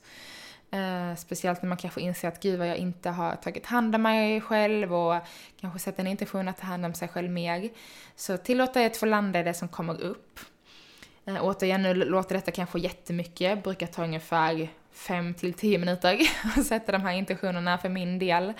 Eh, 0.73 1.15
speciellt 1.15 1.62
när 1.62 1.69
man 1.69 1.77
kanske 1.77 2.01
inser 2.01 2.27
att 2.27 2.41
gud 2.41 2.59
vad 2.59 2.67
jag 2.67 2.77
inte 2.77 3.09
har 3.09 3.36
tagit 3.36 3.65
hand 3.65 3.95
om 3.95 4.01
mig 4.01 4.41
själv 4.41 4.93
och 4.93 5.21
kanske 5.62 5.79
sett 5.79 5.99
en 5.99 6.07
intention 6.07 6.47
att 6.47 6.57
ta 6.57 6.67
hand 6.67 6.86
om 6.86 6.93
sig 6.93 7.07
själv 7.07 7.31
mer. 7.31 7.69
Så 8.15 8.38
tillåta 8.38 8.81
er 8.81 8.86
att 8.86 8.97
få 8.97 9.05
landa 9.05 9.39
i 9.39 9.43
det 9.43 9.53
som 9.53 9.67
kommer 9.67 10.01
upp. 10.01 10.39
Eh, 11.25 11.38
återigen, 11.41 11.83
nu 11.83 11.93
låter 11.93 12.36
detta 12.36 12.51
kanske 12.51 12.79
jättemycket, 12.79 13.63
brukar 13.63 13.88
ta 13.88 14.03
ungefär 14.03 14.69
5 14.91 15.33
till 15.33 15.53
10 15.53 15.77
minuter 15.77 16.19
att 16.57 16.65
sätta 16.65 16.91
de 16.91 17.01
här 17.01 17.13
intentionerna 17.13 17.77
för 17.77 17.89
min 17.89 18.19
del. 18.19 18.53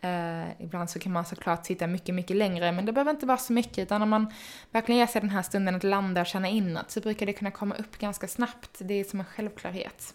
Eh, 0.00 0.60
ibland 0.60 0.90
så 0.90 0.98
kan 0.98 1.12
man 1.12 1.24
såklart 1.24 1.66
sitta 1.66 1.86
mycket, 1.86 2.14
mycket 2.14 2.36
längre, 2.36 2.72
men 2.72 2.86
det 2.86 2.92
behöver 2.92 3.10
inte 3.10 3.26
vara 3.26 3.38
så 3.38 3.52
mycket, 3.52 3.78
utan 3.78 4.02
om 4.02 4.08
man 4.08 4.32
verkligen 4.70 4.98
ger 4.98 5.06
sig 5.06 5.20
den 5.20 5.30
här 5.30 5.42
stunden 5.42 5.74
att 5.74 5.84
landa 5.84 6.20
och 6.20 6.26
känna 6.26 6.48
inåt 6.48 6.90
så 6.90 7.00
brukar 7.00 7.26
det 7.26 7.32
kunna 7.32 7.50
komma 7.50 7.74
upp 7.74 7.98
ganska 7.98 8.28
snabbt. 8.28 8.70
Det 8.78 8.94
är 8.94 9.04
som 9.04 9.20
en 9.20 9.26
självklarhet. 9.26 10.14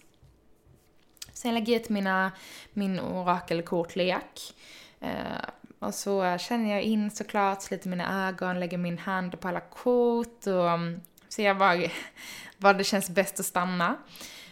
Sen 1.44 1.54
lägger 1.54 1.74
jag 1.74 1.82
ut 1.82 1.90
mina, 1.90 2.32
min 2.74 3.00
orakelkortlek. 3.00 4.54
Eh, 5.00 5.10
och 5.80 5.94
så 5.94 6.38
känner 6.38 6.72
jag 6.72 6.82
in 6.82 7.12
såklart, 7.12 7.62
sliter 7.62 7.90
mina 7.90 8.28
ögon, 8.28 8.60
lägger 8.60 8.78
min 8.78 8.98
hand 8.98 9.40
på 9.40 9.48
alla 9.48 9.60
kort 9.60 10.48
och 10.48 10.70
mm, 10.70 11.02
ser 11.30 11.54
var, 11.54 11.92
var 12.58 12.74
det 12.74 12.84
känns 12.84 13.10
bäst 13.10 13.40
att 13.40 13.46
stanna. 13.46 13.96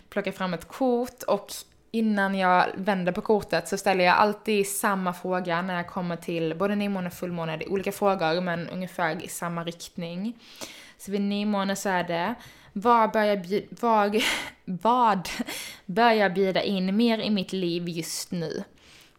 Plockar 0.09 0.31
fram 0.31 0.53
ett 0.53 0.67
kort 0.67 1.23
och 1.23 1.53
innan 1.91 2.35
jag 2.35 2.65
vänder 2.75 3.11
på 3.11 3.21
kortet 3.21 3.67
så 3.67 3.77
ställer 3.77 4.03
jag 4.03 4.15
alltid 4.15 4.67
samma 4.67 5.13
fråga 5.13 5.61
när 5.61 5.75
jag 5.75 5.87
kommer 5.87 6.15
till 6.15 6.55
både 6.55 6.75
nymåne 6.75 7.07
och 7.07 7.13
fullmåne. 7.13 7.57
Det 7.57 7.65
är 7.65 7.71
olika 7.71 7.91
frågor 7.91 8.41
men 8.41 8.69
ungefär 8.69 9.23
i 9.23 9.27
samma 9.27 9.63
riktning. 9.63 10.39
Så 10.97 11.11
vid 11.11 11.21
nymåne 11.21 11.75
så 11.75 11.89
är 11.89 12.03
det 12.03 12.35
vad 12.73 13.11
bör, 13.11 13.23
jag 13.23 13.67
vad, 13.69 14.15
vad 14.65 15.29
bör 15.85 16.11
jag 16.11 16.33
bjuda 16.33 16.63
in 16.63 16.97
mer 16.97 17.19
i 17.19 17.29
mitt 17.29 17.53
liv 17.53 17.89
just 17.89 18.31
nu? 18.31 18.63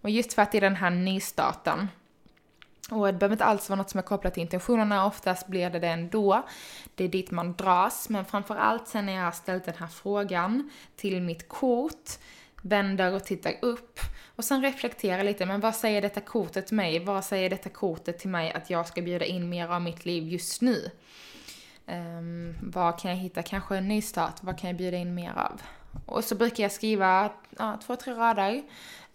Och 0.01 0.11
just 0.11 0.33
för 0.33 0.43
att 0.43 0.53
det 0.53 0.59
är 0.59 0.63
den 0.63 0.77
här 0.77 0.91
nystarten. 0.91 1.89
Och 2.91 3.07
det 3.07 3.13
behöver 3.13 3.35
inte 3.35 3.45
alls 3.45 3.69
vara 3.69 3.77
något 3.77 3.91
som 3.91 3.99
är 3.99 4.03
kopplat 4.03 4.35
till 4.35 4.43
intentionerna, 4.43 5.07
oftast 5.07 5.47
blir 5.47 5.71
det 5.71 5.79
det 5.79 5.89
ändå. 5.89 6.43
Det 6.95 7.05
är 7.05 7.09
dit 7.09 7.31
man 7.31 7.53
dras, 7.53 8.09
men 8.09 8.25
framförallt 8.25 8.89
sen 8.89 9.07
när 9.07 9.13
jag 9.13 9.25
har 9.25 9.33
ställt 9.33 9.65
den 9.65 9.75
här 9.79 9.87
frågan 9.87 10.71
till 10.97 11.23
mitt 11.23 11.49
kort, 11.49 12.11
vänder 12.63 13.15
och 13.15 13.25
tittar 13.25 13.55
upp 13.63 14.01
och 14.37 14.45
sen 14.45 14.63
reflekterar 14.63 15.25
lite, 15.25 15.47
men 15.47 15.61
vad 15.61 15.75
säger 15.75 16.03
detta 16.03 16.21
kortet 16.21 16.67
till 16.67 16.77
mig? 16.77 17.05
Vad 17.05 17.25
säger 17.25 17.51
detta 17.51 17.69
kortet 17.69 18.19
till 18.19 18.31
mig 18.31 18.53
att 18.53 18.71
jag 18.71 18.87
ska 18.87 19.03
bjuda 19.03 19.25
in 19.25 19.49
mer 19.49 19.69
av 19.69 19.83
mitt 19.83 20.05
liv 20.05 20.29
just 20.29 20.63
nu? 20.63 20.91
Um, 21.93 22.55
vad 22.63 22.99
kan 22.99 23.11
jag 23.11 23.19
hitta? 23.19 23.43
Kanske 23.43 23.77
en 23.77 23.89
ny 23.89 24.03
start. 24.03 24.35
Vad 24.41 24.59
kan 24.59 24.71
jag 24.71 24.77
bjuda 24.77 24.97
in 24.97 25.15
mer 25.15 25.33
av? 25.39 25.63
Och 26.07 26.25
så 26.25 26.35
brukar 26.35 26.63
jag 26.63 26.73
skriva 26.73 27.31
ja, 27.59 27.79
två, 27.87 27.97
tre 27.97 28.15
rader, 28.15 28.63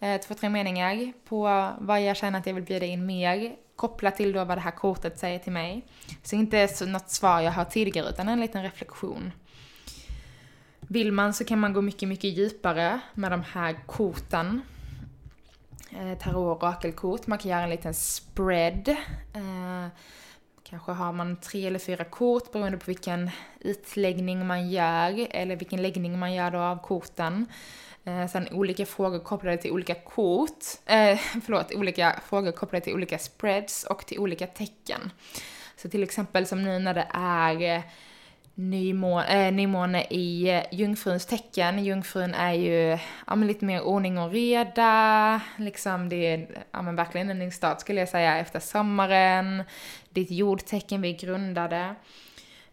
eh, 0.00 0.20
två, 0.20 0.34
tre 0.34 0.48
meningar 0.48 1.12
på 1.28 1.70
vad 1.78 2.02
jag 2.02 2.16
känner 2.16 2.38
att 2.38 2.46
jag 2.46 2.54
vill 2.54 2.64
bjuda 2.64 2.86
in 2.86 3.06
mer. 3.06 3.56
Kopplat 3.76 4.16
till 4.16 4.32
då 4.32 4.44
vad 4.44 4.56
det 4.56 4.60
här 4.60 4.70
kortet 4.70 5.18
säger 5.18 5.38
till 5.38 5.52
mig. 5.52 5.86
Så 6.22 6.36
inte 6.36 6.68
så 6.68 6.86
något 6.86 7.10
svar 7.10 7.40
jag 7.40 7.52
har 7.52 7.64
tidigare 7.64 8.08
utan 8.08 8.28
en 8.28 8.40
liten 8.40 8.62
reflektion. 8.62 9.32
Vill 10.80 11.12
man 11.12 11.34
så 11.34 11.44
kan 11.44 11.58
man 11.60 11.72
gå 11.72 11.82
mycket, 11.82 12.08
mycket 12.08 12.38
djupare 12.38 13.00
med 13.14 13.30
de 13.30 13.42
här 13.42 13.76
korten. 13.86 14.62
eh, 15.90 16.18
tarot 16.18 16.62
orakelkort. 16.62 17.26
Man 17.26 17.38
kan 17.38 17.50
göra 17.50 17.62
en 17.62 17.70
liten 17.70 17.94
spread. 17.94 18.88
Eh, 19.34 19.86
kanske 20.70 20.92
har 20.92 21.12
man 21.12 21.36
tre 21.36 21.66
eller 21.66 21.78
fyra 21.78 22.04
kort 22.04 22.52
beroende 22.52 22.78
på 22.78 22.84
vilken 22.86 23.30
utläggning 23.60 24.46
man 24.46 24.70
gör, 24.70 25.26
eller 25.30 25.56
vilken 25.56 25.82
läggning 25.82 26.18
man 26.18 26.34
gör 26.34 26.50
då 26.50 26.58
av 26.58 26.82
korten. 26.82 27.46
Eh, 28.04 28.26
sen 28.26 28.48
olika 28.52 28.86
frågor 28.86 29.18
kopplade 29.18 29.56
till 29.56 29.70
olika 29.70 29.94
kort, 29.94 30.64
eh, 30.86 31.18
förlåt, 31.44 31.74
olika 31.74 32.20
frågor 32.28 32.52
kopplade 32.52 32.84
till 32.84 32.94
olika 32.94 33.18
spreads 33.18 33.84
och 33.84 34.06
till 34.06 34.18
olika 34.18 34.46
tecken. 34.46 35.10
Så 35.76 35.88
till 35.88 36.02
exempel 36.02 36.46
som 36.46 36.64
nu 36.64 36.78
när 36.78 36.94
det 36.94 37.06
är 37.14 37.76
eh, 37.76 37.82
nymåne, 38.58 39.46
äh, 39.46 39.52
nymåne 39.52 40.04
i 40.10 40.48
eh, 40.48 40.64
jungfruns 40.70 41.26
tecken. 41.26 41.84
Jungfrun 41.84 42.34
är 42.34 42.52
ju 42.52 42.98
ja, 43.26 43.34
men 43.34 43.48
lite 43.48 43.64
mer 43.64 43.80
ordning 43.80 44.18
och 44.18 44.30
reda, 44.30 45.40
liksom 45.56 46.08
det 46.08 46.16
är 46.16 46.64
ja, 46.70 46.82
men 46.82 46.96
verkligen 46.96 47.30
en 47.30 47.38
ny 47.38 47.50
start 47.50 47.80
skulle 47.80 48.00
jag 48.00 48.08
säga 48.08 48.38
efter 48.38 48.60
sommaren. 48.60 49.62
Ditt 50.10 50.30
jordtecken, 50.30 51.02
vi 51.02 51.14
är 51.14 51.18
grundade. 51.18 51.94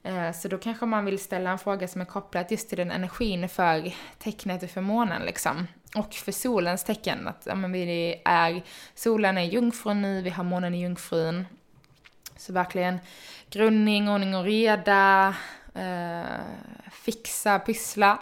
Eh, 0.03 0.31
så 0.31 0.47
då 0.47 0.57
kanske 0.57 0.85
man 0.85 1.05
vill 1.05 1.19
ställa 1.19 1.49
en 1.49 1.59
fråga 1.59 1.87
som 1.87 2.01
är 2.01 2.05
kopplad 2.05 2.45
just 2.49 2.69
till 2.69 2.77
den 2.77 2.91
energin 2.91 3.49
för 3.49 3.93
tecknet 4.17 4.63
och 4.63 4.69
för 4.69 4.81
månen 4.81 5.21
liksom. 5.25 5.67
Och 5.95 6.13
för 6.13 6.31
solens 6.31 6.83
tecken, 6.83 7.27
att 7.27 7.43
ja, 7.45 7.55
men 7.55 7.71
vi 7.71 8.21
är, 8.25 8.63
solen 8.95 9.37
är 9.37 9.43
jungfrun 9.43 10.01
nu, 10.01 10.21
vi 10.21 10.29
har 10.29 10.43
månen 10.43 10.73
i 10.73 10.81
jungfrun. 10.81 11.45
Så 12.37 12.53
verkligen 12.53 12.99
grundning, 13.49 14.09
ordning 14.09 14.35
och 14.35 14.43
reda, 14.43 15.35
eh, 15.75 16.89
fixa, 16.91 17.59
pyssla. 17.59 18.19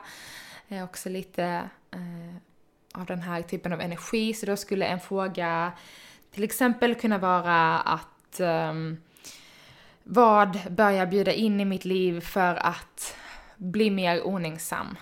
Eh, 0.68 0.84
också 0.84 1.10
lite 1.10 1.70
eh, 1.92 2.36
av 2.94 3.06
den 3.06 3.22
här 3.22 3.42
typen 3.42 3.74
av 3.74 3.82
energi. 3.82 4.34
Så 4.34 4.46
då 4.46 4.58
skulle 4.58 4.86
en 4.86 5.00
fråga 5.00 5.72
till 6.32 6.44
exempel 6.44 6.96
kunna 6.96 7.18
vara 7.18 7.80
att 7.80 8.40
ehm, 8.40 8.98
vad 10.04 10.60
bör 10.70 10.90
jag 10.90 11.10
bjuda 11.10 11.32
in 11.32 11.60
i 11.60 11.66
mitt 11.66 11.86
liv 11.86 12.22
för 12.22 12.56
att 12.56 13.16
bli 13.58 13.90
mer 13.90 14.22
ordningsam? 14.22 14.98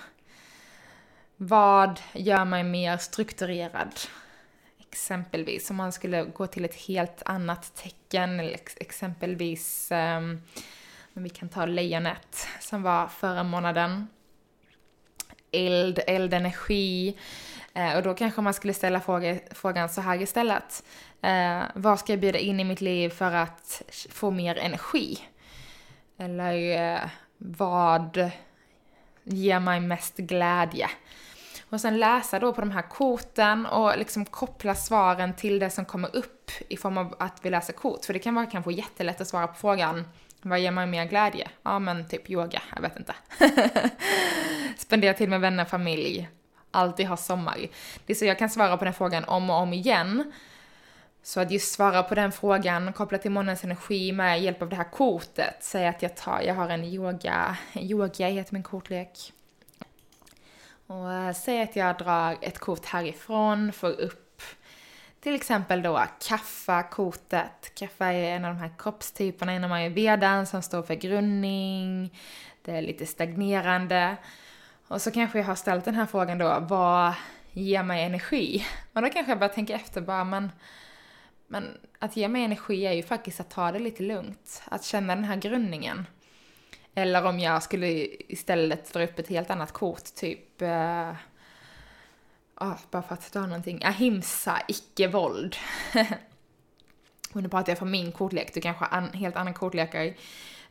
Vad 1.38 2.00
gör 2.14 2.46
mig 2.46 2.64
mer 2.64 2.98
strukturerad? 2.98 4.00
Exempelvis 4.80 5.70
om 5.70 5.76
man 5.76 5.92
skulle 5.92 6.24
gå 6.24 6.48
till 6.48 6.66
ett 6.66 6.76
helt 6.76 7.22
annat 7.26 7.76
tecken, 7.76 8.40
exempelvis 8.76 9.92
um, 9.92 10.42
men 11.14 11.24
vi 11.24 11.30
kan 11.30 11.50
ta 11.50 11.66
lejonet 11.66 12.48
som 12.60 12.84
var 12.84 13.08
förra 13.08 13.44
månaden. 13.44 14.08
Eld, 15.52 16.00
eldenergi. 16.08 17.18
Eh, 17.74 17.98
och 17.98 18.04
då 18.04 18.14
kanske 18.14 18.42
man 18.42 18.54
skulle 18.54 18.74
ställa 18.74 19.00
fråga, 19.00 19.40
frågan 19.52 19.90
så 19.90 20.02
här 20.02 20.22
istället. 20.22 20.84
Eh, 21.22 21.62
vad 21.76 22.00
ska 22.00 22.14
jag 22.14 22.20
bjuda 22.20 22.40
in 22.40 22.60
i 22.60 22.64
mitt 22.64 22.82
liv 22.82 23.10
för 23.10 23.32
att 23.32 23.82
få 24.10 24.32
mer 24.32 24.58
energi? 24.58 25.20
Eller 26.18 26.94
eh, 26.94 27.00
vad 27.38 28.32
ger 29.24 29.60
mig 29.60 29.80
mest 29.80 30.18
glädje? 30.18 30.90
Och 31.70 31.82
sen 31.82 32.00
läsa 32.00 32.40
då 32.40 32.54
på 32.54 32.62
de 32.62 32.72
här 32.72 32.90
korten 32.90 33.66
och 33.66 33.98
liksom 33.98 34.26
koppla 34.26 34.76
svaren 34.76 35.36
till 35.36 35.60
det 35.60 35.70
som 35.70 35.86
kommer 35.86 36.16
upp 36.16 36.52
i 36.70 36.78
form 36.78 36.98
av 36.98 37.16
att 37.20 37.40
vi 37.42 37.50
läser 37.50 37.74
kort. 37.74 38.06
För 38.06 38.14
det 38.14 38.20
kan 38.20 38.36
vara 38.36 38.46
kanske 38.46 38.74
jättelätt 38.74 39.22
att 39.22 39.28
svara 39.28 39.48
på 39.48 39.54
frågan 39.54 40.06
vad 40.42 40.60
ger 40.60 40.72
mig 40.72 40.88
mer 40.88 41.06
glädje? 41.06 41.50
Ja 41.64 41.80
men 41.80 42.08
typ 42.08 42.30
yoga, 42.30 42.62
jag 42.76 42.82
vet 42.82 42.98
inte. 42.98 43.16
Spendera 44.78 45.14
tid 45.14 45.30
med 45.30 45.42
vänner, 45.42 45.66
familj. 45.66 46.30
Alltid 46.72 47.08
ha 47.08 47.18
sommar. 47.18 47.58
Det 48.06 48.14
är 48.14 48.16
så 48.16 48.26
jag 48.26 48.40
kan 48.40 48.50
svara 48.50 48.78
på 48.78 48.86
den 48.86 48.94
frågan 48.94 49.24
om 49.24 49.50
och 49.50 49.56
om 49.56 49.74
igen. 49.74 50.34
Så 51.24 51.40
att 51.40 51.52
just 51.52 51.74
svara 51.74 52.04
på 52.04 52.16
den 52.16 52.32
frågan 52.32 52.94
kopplat 52.94 53.22
till 53.22 53.32
månens 53.32 53.64
energi 53.64 54.12
med 54.12 54.42
hjälp 54.42 54.62
av 54.62 54.70
det 54.70 54.76
här 54.76 54.92
kortet. 54.92 55.56
Säg 55.60 55.88
att 55.88 56.02
jag 56.02 56.16
tar, 56.16 56.42
jag 56.42 56.56
har 56.56 56.70
en 56.70 56.84
yoga, 56.84 57.58
yoga 57.76 58.28
heter 58.28 58.54
min 58.54 58.64
kortlek. 58.64 59.34
Och 60.88 61.14
eh, 61.14 61.34
säg 61.34 61.62
att 61.62 61.76
jag 61.76 61.98
drar 61.98 62.38
ett 62.42 62.60
kort 62.60 62.86
härifrån, 62.86 63.74
får 63.74 63.90
upp 63.90 64.31
till 65.22 65.36
exempel 65.36 65.82
då 65.82 66.04
kaffa-kortet. 66.20 67.76
Kaffa 67.76 68.06
är 68.06 68.36
en 68.36 68.46
av 68.46 68.54
de 68.54 68.60
här 68.60 68.72
kroppstyperna 68.78 69.56
inom 69.56 69.72
ayurvedan 69.72 70.48
som 70.48 70.62
står 70.62 70.84
för 70.84 70.96
grundning, 70.96 72.18
det 72.62 72.72
är 72.72 72.82
lite 72.82 73.06
stagnerande. 73.06 74.18
Och 74.88 75.02
så 75.02 75.12
kanske 75.12 75.40
jag 75.40 75.46
har 75.46 75.56
ställt 75.56 75.86
den 75.86 75.96
här 75.96 76.06
frågan 76.06 76.38
då, 76.38 76.60
vad 76.62 77.14
ger 77.52 77.84
mig 77.84 78.04
energi? 78.04 78.66
Och 78.94 79.02
då 79.02 79.10
kanske 79.10 79.32
jag 79.32 79.40
bara 79.40 79.50
tänker 79.50 79.76
efter 79.76 80.02
bara, 80.02 80.24
men, 80.24 80.52
men 81.48 81.78
att 82.00 82.16
ge 82.16 82.28
mig 82.28 82.44
energi 82.44 82.86
är 82.86 82.94
ju 82.94 83.04
faktiskt 83.04 83.40
att 83.40 83.50
ta 83.50 83.72
det 83.72 83.80
lite 83.80 84.04
lugnt. 84.04 84.64
Att 84.66 84.84
känna 84.84 85.16
den 85.16 85.24
här 85.24 85.36
grundningen. 85.36 86.08
Eller 86.96 87.26
om 87.26 87.40
jag 87.40 87.64
skulle 87.64 87.88
istället 88.28 88.94
dra 88.94 89.04
upp 89.04 89.20
ett 89.20 89.30
helt 89.30 89.50
annat 89.50 89.72
kort, 89.72 90.16
typ 90.16 90.62
eh, 90.62 91.14
oh, 92.62 92.78
bara 92.92 93.02
för 93.02 93.14
att 93.14 93.32
ta 93.32 93.42
någonting, 93.42 93.84
ahimsa, 93.84 94.62
icke-våld. 94.68 95.56
och 97.34 97.44
nu 97.44 97.50
pratar 97.50 97.72
jag 97.72 97.80
från 97.80 97.92
min 97.92 98.12
kortlek, 98.12 98.54
du 98.54 98.62
kanske 98.62 98.86
har 98.86 98.98
an, 98.98 99.10
helt 99.14 99.36
annan 99.36 99.54
kortlekar. 99.54 100.06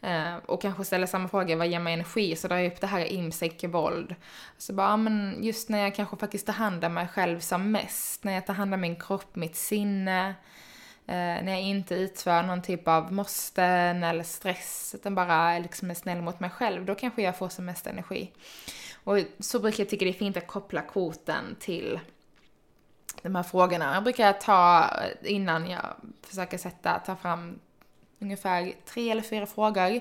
Uh, 0.04 0.10
eh, 0.10 0.36
och 0.46 0.62
kanske 0.62 0.84
ställer 0.84 1.06
samma 1.06 1.28
fråga, 1.28 1.56
vad 1.56 1.68
ger 1.68 1.80
mig 1.80 1.94
energi? 1.94 2.36
Så 2.36 2.48
drar 2.48 2.56
jag 2.56 2.72
upp 2.72 2.80
det 2.80 2.86
här 2.86 3.00
ahimsa, 3.00 3.46
icke-våld. 3.46 4.14
Så 4.58 4.72
bara, 4.72 4.88
ah, 4.88 4.96
men 4.96 5.44
just 5.44 5.68
när 5.68 5.78
jag 5.78 5.94
kanske 5.94 6.16
faktiskt 6.16 6.46
tar 6.46 6.52
hand 6.52 6.84
om 6.84 6.94
mig 6.94 7.08
själv 7.08 7.40
som 7.40 7.70
mest, 7.70 8.24
när 8.24 8.32
jag 8.32 8.46
tar 8.46 8.54
hand 8.54 8.74
om 8.74 8.80
min 8.80 8.96
kropp, 8.96 9.36
mitt 9.36 9.56
sinne, 9.56 10.28
uh, 10.28 10.34
när 11.14 11.50
jag 11.50 11.62
inte 11.62 11.94
utför 11.94 12.42
någon 12.42 12.62
typ 12.62 12.88
av 12.88 13.12
måsten 13.12 14.04
eller 14.04 14.24
stress, 14.24 14.94
utan 14.98 15.14
bara 15.14 15.58
liksom 15.58 15.90
är 15.90 15.94
snäll 15.94 16.22
mot 16.22 16.40
mig 16.40 16.50
själv, 16.50 16.84
då 16.84 16.94
kanske 16.94 17.22
jag 17.22 17.36
får 17.36 17.48
som 17.48 17.64
mest 17.64 17.86
energi. 17.86 18.30
Och 19.10 19.18
så 19.38 19.58
brukar 19.58 19.80
jag 19.82 19.88
tycka 19.88 20.04
det 20.04 20.10
är 20.10 20.12
fint 20.12 20.36
att 20.36 20.46
koppla 20.46 20.82
korten 20.82 21.56
till 21.60 22.00
de 23.22 23.34
här 23.36 23.42
frågorna. 23.42 23.94
Jag 23.94 24.02
brukar 24.04 24.32
ta, 24.32 24.90
innan 25.22 25.70
jag 25.70 25.96
försöker 26.22 26.58
sätta, 26.58 26.98
ta 26.98 27.16
fram 27.16 27.58
ungefär 28.20 28.72
tre 28.86 29.10
eller 29.10 29.22
fyra 29.22 29.46
frågor 29.46 30.00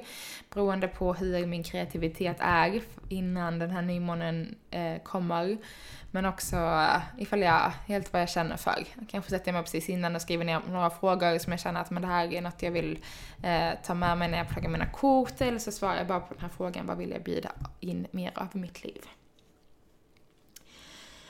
beroende 0.54 0.88
på 0.88 1.14
hur 1.14 1.46
min 1.46 1.64
kreativitet 1.64 2.38
är 2.40 2.82
innan 3.10 3.60
den 3.60 3.70
här 3.70 3.82
nymånen 3.82 4.56
eh, 4.72 5.02
kommer. 5.04 5.58
Men 6.12 6.26
också 6.26 6.88
ifall 7.18 7.42
jag, 7.42 7.72
helt 7.88 8.14
vad 8.14 8.22
jag 8.22 8.30
känner 8.30 8.58
för. 8.58 8.86
Kanske 9.08 9.30
sätter 9.30 9.48
jag 9.48 9.54
mig 9.54 9.64
precis 9.64 9.90
innan 9.90 10.16
och 10.16 10.22
skriver 10.22 10.46
ner 10.46 10.62
några 10.70 10.90
frågor 10.90 11.38
som 11.38 11.52
jag 11.52 11.60
känner 11.60 11.82
att 11.82 11.90
men 11.90 12.02
det 12.02 12.08
här 12.08 12.34
är 12.34 12.42
något 12.42 12.62
jag 12.62 12.72
vill 12.72 13.00
eh, 13.44 13.70
ta 13.84 13.94
med 13.94 14.18
mig 14.18 14.30
när 14.30 14.38
jag 14.38 14.50
pluggar 14.50 14.70
mina 14.70 14.86
kort 14.86 15.42
eller 15.42 15.60
så 15.60 15.72
svarar 15.72 15.98
jag 15.98 16.08
bara 16.08 16.20
på 16.20 16.34
den 16.34 16.42
här 16.42 16.50
frågan, 16.50 16.88
vad 16.88 16.98
vill 16.98 17.12
jag 17.12 17.24
bjuda 17.24 17.52
in 17.80 18.08
mer 18.12 18.32
av 18.36 18.48
i 18.54 18.58
mitt 18.58 18.84
liv? 18.84 19.02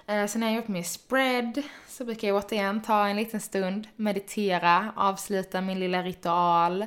Eh, 0.09 0.27
sen 0.27 0.39
när 0.39 0.47
jag 0.47 0.55
gjort 0.55 0.67
min 0.67 0.83
spread 0.83 1.63
så 1.87 2.05
brukar 2.05 2.27
jag 2.27 2.37
återigen 2.37 2.81
ta 2.81 3.07
en 3.07 3.15
liten 3.15 3.41
stund, 3.41 3.87
meditera, 3.95 4.93
avsluta 4.95 5.61
min 5.61 5.79
lilla 5.79 6.03
ritual, 6.03 6.81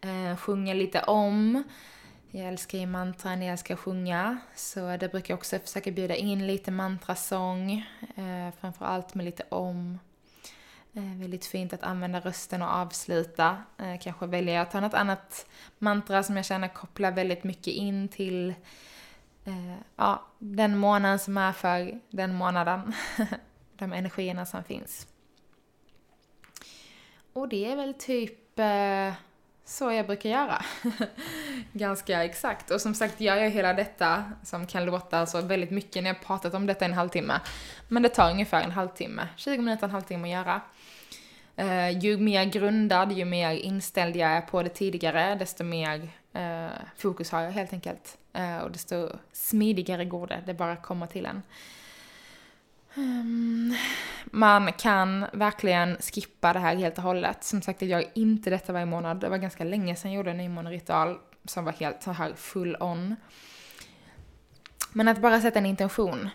eh, 0.00 0.36
sjunga 0.36 0.74
lite 0.74 1.02
om. 1.02 1.64
Jag 2.30 2.48
älskar 2.48 2.78
ju 2.78 2.86
mantran, 2.86 3.42
jag 3.42 3.52
älskar 3.52 3.74
att 3.74 3.80
sjunga. 3.80 4.38
Så 4.54 4.96
det 4.96 5.08
brukar 5.08 5.32
jag 5.32 5.38
också 5.38 5.58
försöka 5.58 5.90
bjuda 5.90 6.14
in 6.14 6.46
lite 6.46 6.70
mantrasång. 6.70 7.86
Eh, 8.16 8.54
framförallt 8.60 9.14
med 9.14 9.24
lite 9.24 9.44
om. 9.48 9.98
Eh, 10.92 11.20
väldigt 11.20 11.46
fint 11.46 11.72
att 11.72 11.82
använda 11.82 12.20
rösten 12.20 12.62
och 12.62 12.70
avsluta. 12.70 13.62
Eh, 13.78 13.98
kanske 14.00 14.26
väljer 14.26 14.54
jag 14.54 14.62
att 14.62 14.70
ta 14.70 14.80
något 14.80 14.94
annat 14.94 15.46
mantra 15.78 16.22
som 16.22 16.36
jag 16.36 16.44
känner 16.44 16.68
kopplar 16.68 17.12
väldigt 17.12 17.44
mycket 17.44 17.74
in 17.74 18.08
till 18.08 18.54
eh, 19.44 19.76
ja, 19.96 20.22
den 20.38 20.76
månaden 20.76 21.18
som 21.18 21.38
är 21.38 21.52
för 21.52 22.00
den 22.10 22.34
månaden. 22.34 22.92
De 23.78 23.92
energierna 23.92 24.46
som 24.46 24.64
finns. 24.64 25.06
Och 27.32 27.48
det 27.48 27.72
är 27.72 27.76
väl 27.76 27.94
typ 27.94 28.58
eh, 28.58 29.12
så 29.64 29.92
jag 29.92 30.06
brukar 30.06 30.30
göra. 30.30 30.64
Ganska 31.72 32.24
exakt. 32.24 32.70
Och 32.70 32.80
som 32.80 32.94
sagt 32.94 33.20
jag 33.20 33.36
gör 33.36 33.44
jag 33.44 33.50
hela 33.50 33.74
detta, 33.74 34.24
som 34.42 34.66
kan 34.66 34.84
låta 34.84 35.26
så 35.26 35.40
väldigt 35.40 35.70
mycket 35.70 36.02
när 36.02 36.10
jag 36.10 36.22
pratat 36.22 36.54
om 36.54 36.66
detta 36.66 36.84
i 36.84 36.88
en 36.88 36.94
halvtimme. 36.94 37.40
Men 37.88 38.02
det 38.02 38.08
tar 38.08 38.30
ungefär 38.30 38.62
en 38.62 38.70
halvtimme, 38.70 39.28
20 39.36 39.58
minuter, 39.58 39.84
en 39.84 39.90
halvtimme 39.90 40.28
att 40.28 40.46
göra. 40.46 40.60
Eh, 41.56 41.98
ju 41.98 42.18
mer 42.18 42.44
grundad, 42.44 43.12
ju 43.12 43.24
mer 43.24 43.50
inställd 43.50 44.16
jag 44.16 44.30
är 44.30 44.40
på 44.40 44.62
det 44.62 44.68
tidigare, 44.68 45.34
desto 45.34 45.64
mer 45.64 46.08
eh, 46.34 46.68
fokus 46.96 47.30
har 47.30 47.40
jag 47.40 47.50
helt 47.50 47.72
enkelt. 47.72 48.18
Eh, 48.32 48.58
och 48.58 48.70
desto 48.70 49.08
smidigare 49.32 50.04
går 50.04 50.26
det, 50.26 50.42
det 50.46 50.54
bara 50.54 50.76
kommer 50.76 51.06
till 51.06 51.26
en. 51.26 51.42
Um, 52.96 53.76
man 54.24 54.72
kan 54.72 55.26
verkligen 55.32 55.96
skippa 55.96 56.52
det 56.52 56.58
här 56.58 56.76
helt 56.76 56.98
och 56.98 57.04
hållet. 57.04 57.44
Som 57.44 57.62
sagt, 57.62 57.82
jag 57.82 57.90
gör 57.90 58.10
inte 58.14 58.50
detta 58.50 58.72
varje 58.72 58.86
månad. 58.86 59.20
Det 59.20 59.28
var 59.28 59.38
ganska 59.38 59.64
länge 59.64 59.96
sedan 59.96 60.12
jag 60.12 60.16
gjorde 60.16 60.30
en 60.30 60.36
nymåneritual 60.36 61.18
som 61.44 61.64
var 61.64 61.72
helt 61.72 62.02
så 62.02 62.12
här 62.12 62.34
full 62.34 62.76
on. 62.80 63.16
Men 64.92 65.08
att 65.08 65.18
bara 65.18 65.40
sätta 65.40 65.58
en 65.58 65.66
intention. 65.66 66.30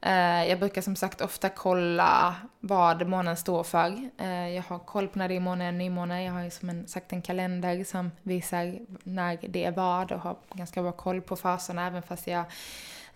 Eh, 0.00 0.48
jag 0.48 0.58
brukar 0.58 0.82
som 0.82 0.96
sagt 0.96 1.20
ofta 1.20 1.48
kolla 1.48 2.34
vad 2.60 3.06
månen 3.08 3.36
står 3.36 3.62
för. 3.62 4.10
Eh, 4.18 4.48
jag 4.48 4.62
har 4.62 4.78
koll 4.78 5.08
på 5.08 5.18
när 5.18 5.28
det 5.28 5.36
är 5.36 5.40
måne 5.40 5.68
och 5.68 5.74
nymåne. 5.74 6.24
Jag 6.24 6.32
har 6.32 6.42
ju 6.42 6.50
som 6.50 6.70
en, 6.70 6.88
sagt 6.88 7.12
en 7.12 7.22
kalender 7.22 7.84
som 7.84 8.10
visar 8.22 8.78
när 9.02 9.38
det 9.48 9.64
är 9.64 9.72
vad 9.72 10.12
och 10.12 10.20
har 10.20 10.36
ganska 10.52 10.82
bra 10.82 10.92
koll 10.92 11.20
på 11.20 11.36
faserna 11.36 11.86
även 11.86 12.02
fast 12.02 12.26
jag 12.26 12.44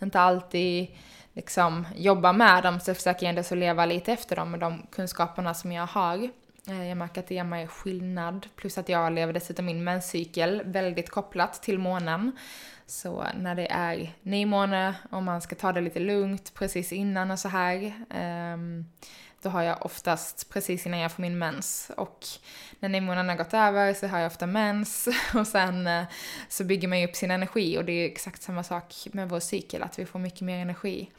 inte 0.02 0.20
alltid 0.20 0.88
liksom 1.32 1.86
jobbar 1.96 2.32
med 2.32 2.62
dem 2.62 2.80
så 2.80 2.94
försöker 2.94 3.26
jag 3.26 3.30
ändå 3.30 3.42
så 3.42 3.54
leva 3.54 3.86
lite 3.86 4.12
efter 4.12 4.36
dem 4.36 4.50
med 4.50 4.60
de 4.60 4.86
kunskaperna 4.90 5.54
som 5.54 5.72
jag 5.72 5.86
har. 5.86 6.30
Eh, 6.68 6.88
jag 6.88 6.96
märker 6.96 7.20
att 7.20 7.26
det 7.26 7.34
ger 7.34 7.44
mig 7.44 7.66
skillnad, 7.66 8.48
plus 8.56 8.78
att 8.78 8.88
jag 8.88 9.12
lever 9.12 9.32
dessutom 9.32 9.66
min 9.66 9.84
menscykel 9.84 10.62
väldigt 10.64 11.10
kopplat 11.10 11.62
till 11.62 11.78
månen. 11.78 12.32
Så 12.86 13.26
när 13.36 13.54
det 13.54 13.66
är 13.70 14.12
nymåne 14.22 14.94
och 15.10 15.22
man 15.22 15.42
ska 15.42 15.54
ta 15.54 15.72
det 15.72 15.80
lite 15.80 16.00
lugnt 16.00 16.54
precis 16.54 16.92
innan 16.92 17.30
och 17.30 17.38
så 17.38 17.48
här, 17.48 17.92
ehm, 18.10 18.84
då 19.42 19.48
har 19.48 19.62
jag 19.62 19.86
oftast 19.86 20.50
precis 20.50 20.86
innan 20.86 21.00
jag 21.00 21.12
får 21.12 21.22
min 21.22 21.38
mens. 21.38 21.90
Och 21.96 22.26
när 22.80 22.88
nymånen 22.88 23.28
har 23.28 23.36
gått 23.36 23.54
över 23.54 23.94
så 23.94 24.06
har 24.06 24.18
jag 24.18 24.26
ofta 24.26 24.46
mens 24.46 25.08
och 25.34 25.46
sen 25.46 25.86
eh, 25.86 26.04
så 26.48 26.64
bygger 26.64 26.88
man 26.88 27.00
ju 27.00 27.06
upp 27.06 27.16
sin 27.16 27.30
energi 27.30 27.78
och 27.78 27.84
det 27.84 27.92
är 27.92 28.06
exakt 28.06 28.42
samma 28.42 28.62
sak 28.62 28.94
med 29.12 29.28
vår 29.28 29.40
cykel, 29.40 29.82
att 29.82 29.98
vi 29.98 30.06
får 30.06 30.18
mycket 30.18 30.40
mer 30.40 30.58
energi 30.58 31.10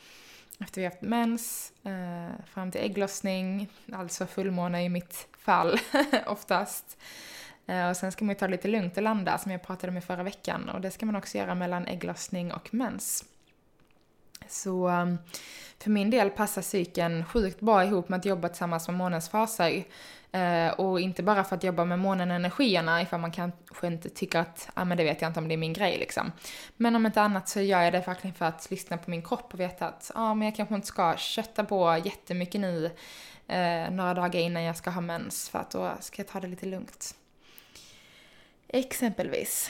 efter 0.63 0.81
vi 0.81 0.85
har 0.85 0.91
haft 0.91 1.01
mens, 1.01 1.73
eh, 1.83 2.45
fram 2.45 2.71
till 2.71 2.81
ägglossning, 2.81 3.67
alltså 3.93 4.27
fullmåne 4.27 4.83
i 4.83 4.89
mitt 4.89 5.27
fall 5.41 5.79
oftast. 6.25 6.97
Eh, 7.67 7.89
och 7.89 7.97
sen 7.97 8.11
ska 8.11 8.25
man 8.25 8.29
ju 8.29 8.39
ta 8.39 8.47
det 8.47 8.51
lite 8.51 8.67
lugnt 8.67 8.97
och 8.97 9.03
landa 9.03 9.37
som 9.37 9.51
jag 9.51 9.63
pratade 9.63 9.91
om 9.91 9.97
i 9.97 10.01
förra 10.01 10.23
veckan 10.23 10.69
och 10.69 10.81
det 10.81 10.91
ska 10.91 11.05
man 11.05 11.15
också 11.15 11.37
göra 11.37 11.55
mellan 11.55 11.87
ägglossning 11.87 12.51
och 12.51 12.73
mens. 12.73 13.25
Så 14.47 14.87
ehm, 14.87 15.17
för 15.79 15.89
min 15.89 16.09
del 16.09 16.29
passar 16.29 16.61
cykeln 16.61 17.25
sjukt 17.25 17.59
bra 17.59 17.85
ihop 17.85 18.09
med 18.09 18.19
att 18.19 18.25
jobba 18.25 18.47
tillsammans 18.47 18.87
med 18.87 18.97
månens 18.97 19.29
faser. 19.29 19.83
Eh, 20.31 20.69
och 20.71 20.99
inte 20.99 21.23
bara 21.23 21.43
för 21.43 21.55
att 21.55 21.63
jobba 21.63 21.85
med 21.85 21.99
månen-energierna 21.99 23.01
ifall 23.01 23.19
man 23.19 23.31
kanske 23.31 23.87
inte 23.87 24.09
tycker 24.09 24.39
att, 24.39 24.63
ja 24.75 24.81
ah, 24.81 24.85
men 24.85 24.97
det 24.97 25.03
vet 25.03 25.21
jag 25.21 25.29
inte 25.29 25.39
om 25.39 25.47
det 25.47 25.55
är 25.55 25.57
min 25.57 25.73
grej 25.73 25.97
liksom. 25.97 26.31
Men 26.77 26.95
om 26.95 27.05
inte 27.05 27.21
annat 27.21 27.49
så 27.49 27.61
gör 27.61 27.81
jag 27.81 27.93
det 27.93 28.07
verkligen 28.07 28.33
för 28.33 28.45
att 28.45 28.71
lyssna 28.71 28.97
på 28.97 29.09
min 29.09 29.21
kropp 29.21 29.53
och 29.53 29.59
veta 29.59 29.87
att, 29.87 30.11
ja 30.15 30.21
ah, 30.21 30.33
men 30.33 30.45
jag 30.45 30.55
kanske 30.55 30.75
inte 30.75 30.87
ska 30.87 31.15
kötta 31.17 31.63
på 31.63 32.01
jättemycket 32.05 32.61
nu 32.61 32.91
eh, 33.51 33.91
några 33.91 34.13
dagar 34.13 34.39
innan 34.39 34.63
jag 34.63 34.77
ska 34.77 34.89
ha 34.89 35.01
mens 35.01 35.49
för 35.49 35.59
att 35.59 35.71
då 35.71 35.91
ska 35.99 36.21
jag 36.21 36.27
ta 36.27 36.39
det 36.39 36.47
lite 36.47 36.65
lugnt. 36.65 37.15
Exempelvis. 38.67 39.69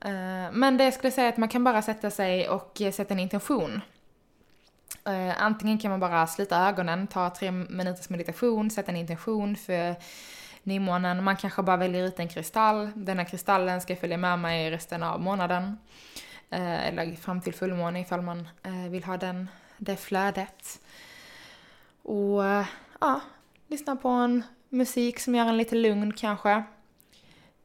Eh, 0.00 0.52
men 0.52 0.76
det 0.76 0.84
jag 0.84 0.94
skulle 0.94 1.10
säga 1.10 1.26
är 1.26 1.32
att 1.32 1.36
man 1.36 1.48
kan 1.48 1.64
bara 1.64 1.82
sätta 1.82 2.10
sig 2.10 2.48
och 2.48 2.82
sätta 2.92 3.14
en 3.14 3.20
intention. 3.20 3.80
Eh, 5.06 5.42
antingen 5.42 5.78
kan 5.78 5.90
man 5.90 6.00
bara 6.00 6.26
slita 6.26 6.68
ögonen, 6.68 7.06
ta 7.06 7.30
tre 7.30 7.50
minuters 7.50 8.08
meditation, 8.08 8.70
sätta 8.70 8.90
en 8.90 8.96
intention 8.96 9.56
för 9.56 9.96
nymånen. 10.62 11.24
Man 11.24 11.36
kanske 11.36 11.62
bara 11.62 11.76
väljer 11.76 12.04
ut 12.04 12.18
en 12.18 12.28
kristall. 12.28 12.90
Den 12.94 13.18
här 13.18 13.24
kristallen 13.24 13.80
ska 13.80 13.96
följa 13.96 14.16
med 14.16 14.38
mig 14.38 14.70
resten 14.70 15.02
av 15.02 15.20
månaden. 15.20 15.78
Eh, 16.50 16.88
eller 16.88 17.16
fram 17.16 17.40
till 17.40 17.54
fullmåne 17.54 18.00
ifall 18.00 18.22
man 18.22 18.48
eh, 18.62 18.90
vill 18.90 19.04
ha 19.04 19.16
den, 19.16 19.48
det 19.78 19.96
flödet. 19.96 20.80
Och 22.02 22.42
ja, 23.00 23.20
lyssna 23.68 23.96
på 23.96 24.08
en 24.08 24.42
musik 24.68 25.20
som 25.20 25.34
gör 25.34 25.46
en 25.46 25.56
lite 25.56 25.74
lugn 25.74 26.12
kanske 26.12 26.64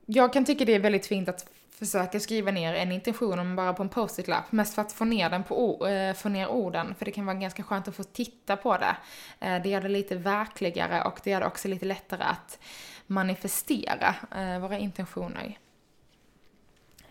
jag 0.05 0.33
kan 0.33 0.45
tycka 0.45 0.65
det 0.65 0.75
är 0.75 0.79
väldigt 0.79 1.05
fint 1.05 1.29
att 1.29 1.49
försöka 1.69 2.19
skriva 2.19 2.51
ner 2.51 2.73
en 2.73 2.91
intention 2.91 3.39
om 3.39 3.55
bara 3.55 3.73
på 3.73 3.83
en 3.83 3.89
post-it-lapp, 3.89 4.51
mest 4.51 4.75
för 4.75 4.81
att 4.81 4.91
få 4.91 5.05
ner, 5.05 5.29
den 5.29 5.43
på, 5.43 5.87
äh, 5.87 6.13
få 6.13 6.29
ner 6.29 6.47
orden, 6.47 6.95
för 6.95 7.05
det 7.05 7.11
kan 7.11 7.25
vara 7.25 7.37
ganska 7.37 7.63
skönt 7.63 7.87
att 7.87 7.95
få 7.95 8.03
titta 8.03 8.57
på 8.57 8.77
det. 8.77 8.97
Äh, 9.39 9.61
det 9.63 9.69
gör 9.69 9.81
det 9.81 9.89
lite 9.89 10.15
verkligare 10.15 11.03
och 11.03 11.19
det 11.23 11.29
gör 11.29 11.39
det 11.39 11.45
också 11.45 11.67
lite 11.67 11.85
lättare 11.85 12.23
att 12.23 12.59
manifestera 13.07 14.15
äh, 14.35 14.59
våra 14.59 14.77
intentioner. 14.77 15.57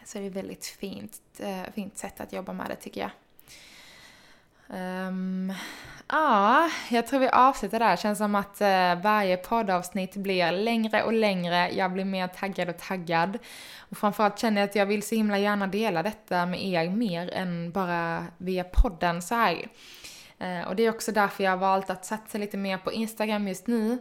Så 0.05 0.19
det 0.19 0.25
är 0.25 0.29
ett 0.29 0.37
väldigt 0.37 0.67
fint, 0.67 1.21
fint 1.75 1.99
sätt 1.99 2.21
att 2.21 2.33
jobba 2.33 2.53
med 2.53 2.67
det 2.69 2.77
tycker 2.77 3.01
jag. 3.01 3.11
Um, 4.69 5.53
ja, 6.09 6.71
jag 6.91 7.07
tror 7.07 7.21
vi 7.21 7.29
avslutar 7.29 7.79
där. 7.79 7.97
Känns 7.97 8.19
som 8.19 8.35
att 8.35 8.61
uh, 8.61 9.03
varje 9.03 9.37
poddavsnitt 9.37 10.17
blir 10.17 10.53
längre 10.53 11.03
och 11.03 11.13
längre. 11.13 11.71
Jag 11.71 11.93
blir 11.93 12.05
mer 12.05 12.29
taggad 12.29 12.69
och 12.69 12.79
taggad. 12.79 13.39
Och 13.79 13.97
framförallt 13.97 14.39
känner 14.39 14.61
jag 14.61 14.69
att 14.69 14.77
jag 14.77 14.87
vill 14.87 15.03
så 15.03 15.15
himla 15.15 15.39
gärna 15.39 15.67
dela 15.67 16.03
detta 16.03 16.47
med 16.47 16.65
er 16.65 16.91
mer 16.91 17.35
än 17.35 17.71
bara 17.71 18.25
via 18.39 18.65
podden 18.65 19.23
så 19.23 19.35
här. 19.35 19.69
Uh, 20.43 20.69
och 20.69 20.77
det 20.77 20.83
är 20.83 20.91
också 20.91 21.13
därför 21.13 21.45
jag 21.45 21.51
har 21.51 21.59
valt 21.59 21.91
att 21.91 22.05
satsa 22.05 22.39
lite 22.39 22.57
mer 22.57 22.79
på 22.79 22.93
Instagram 22.93 23.49
just 23.49 23.67
nu. 23.67 23.99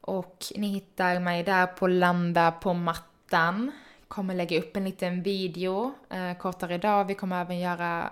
Och 0.00 0.44
ni 0.56 0.66
hittar 0.66 1.20
mig 1.20 1.42
där 1.42 1.66
på 1.66 1.86
Landa 1.86 2.50
på 2.50 2.74
mattan. 2.74 3.72
Kommer 4.08 4.34
lägga 4.34 4.58
upp 4.58 4.76
en 4.76 4.84
liten 4.84 5.22
video 5.22 5.94
uh, 6.14 6.38
kortare 6.38 6.74
idag. 6.74 7.04
Vi 7.04 7.14
kommer 7.14 7.40
även 7.40 7.58
göra 7.58 8.10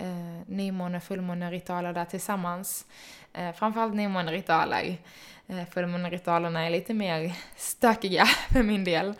eh, 0.00 0.46
nymåne 0.46 1.00
fullmåneritualer 1.00 1.92
där 1.92 2.04
tillsammans. 2.04 2.86
Eh, 3.32 3.52
framförallt 3.52 3.94
nymåneritualer. 3.94 4.96
Eh, 5.48 5.64
fullmåneritualerna 5.70 6.66
är 6.66 6.70
lite 6.70 6.94
mer 6.94 7.32
stökiga 7.56 8.24
för 8.52 8.62
min 8.62 8.84
del. 8.84 9.14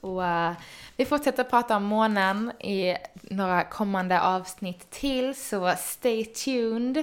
Och 0.00 0.22
uh, 0.22 0.52
vi 0.96 1.04
fortsätter 1.04 1.44
prata 1.44 1.76
om 1.76 1.84
månen 1.84 2.52
i 2.60 2.96
några 3.22 3.64
kommande 3.64 4.20
avsnitt 4.20 4.90
till, 4.90 5.34
så 5.34 5.74
stay 5.78 6.24
tuned. 6.24 7.02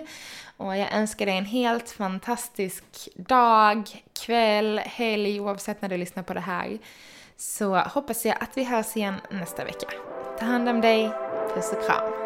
Och 0.58 0.78
jag 0.78 0.94
önskar 0.94 1.26
dig 1.26 1.38
en 1.38 1.46
helt 1.46 1.90
fantastisk 1.90 3.10
dag, 3.16 3.90
kväll, 4.26 4.80
helg, 4.80 5.40
oavsett 5.40 5.82
när 5.82 5.90
du 5.90 5.98
lyssnar 5.98 6.24
på 6.24 6.34
det 6.34 6.40
här. 6.40 6.80
Så 7.38 7.76
hoppas 7.76 8.26
jag 8.26 8.38
att 8.44 8.58
vi 8.58 8.64
hörs 8.64 8.98
igen 8.98 9.16
nästa 9.32 9.64
vecka. 9.64 9.88
Ta 10.40 10.46
hand 10.46 10.70
om 10.70 10.82
dig, 10.82 11.10
puss 11.56 11.74
och 11.74 11.86
kram. 11.86 12.23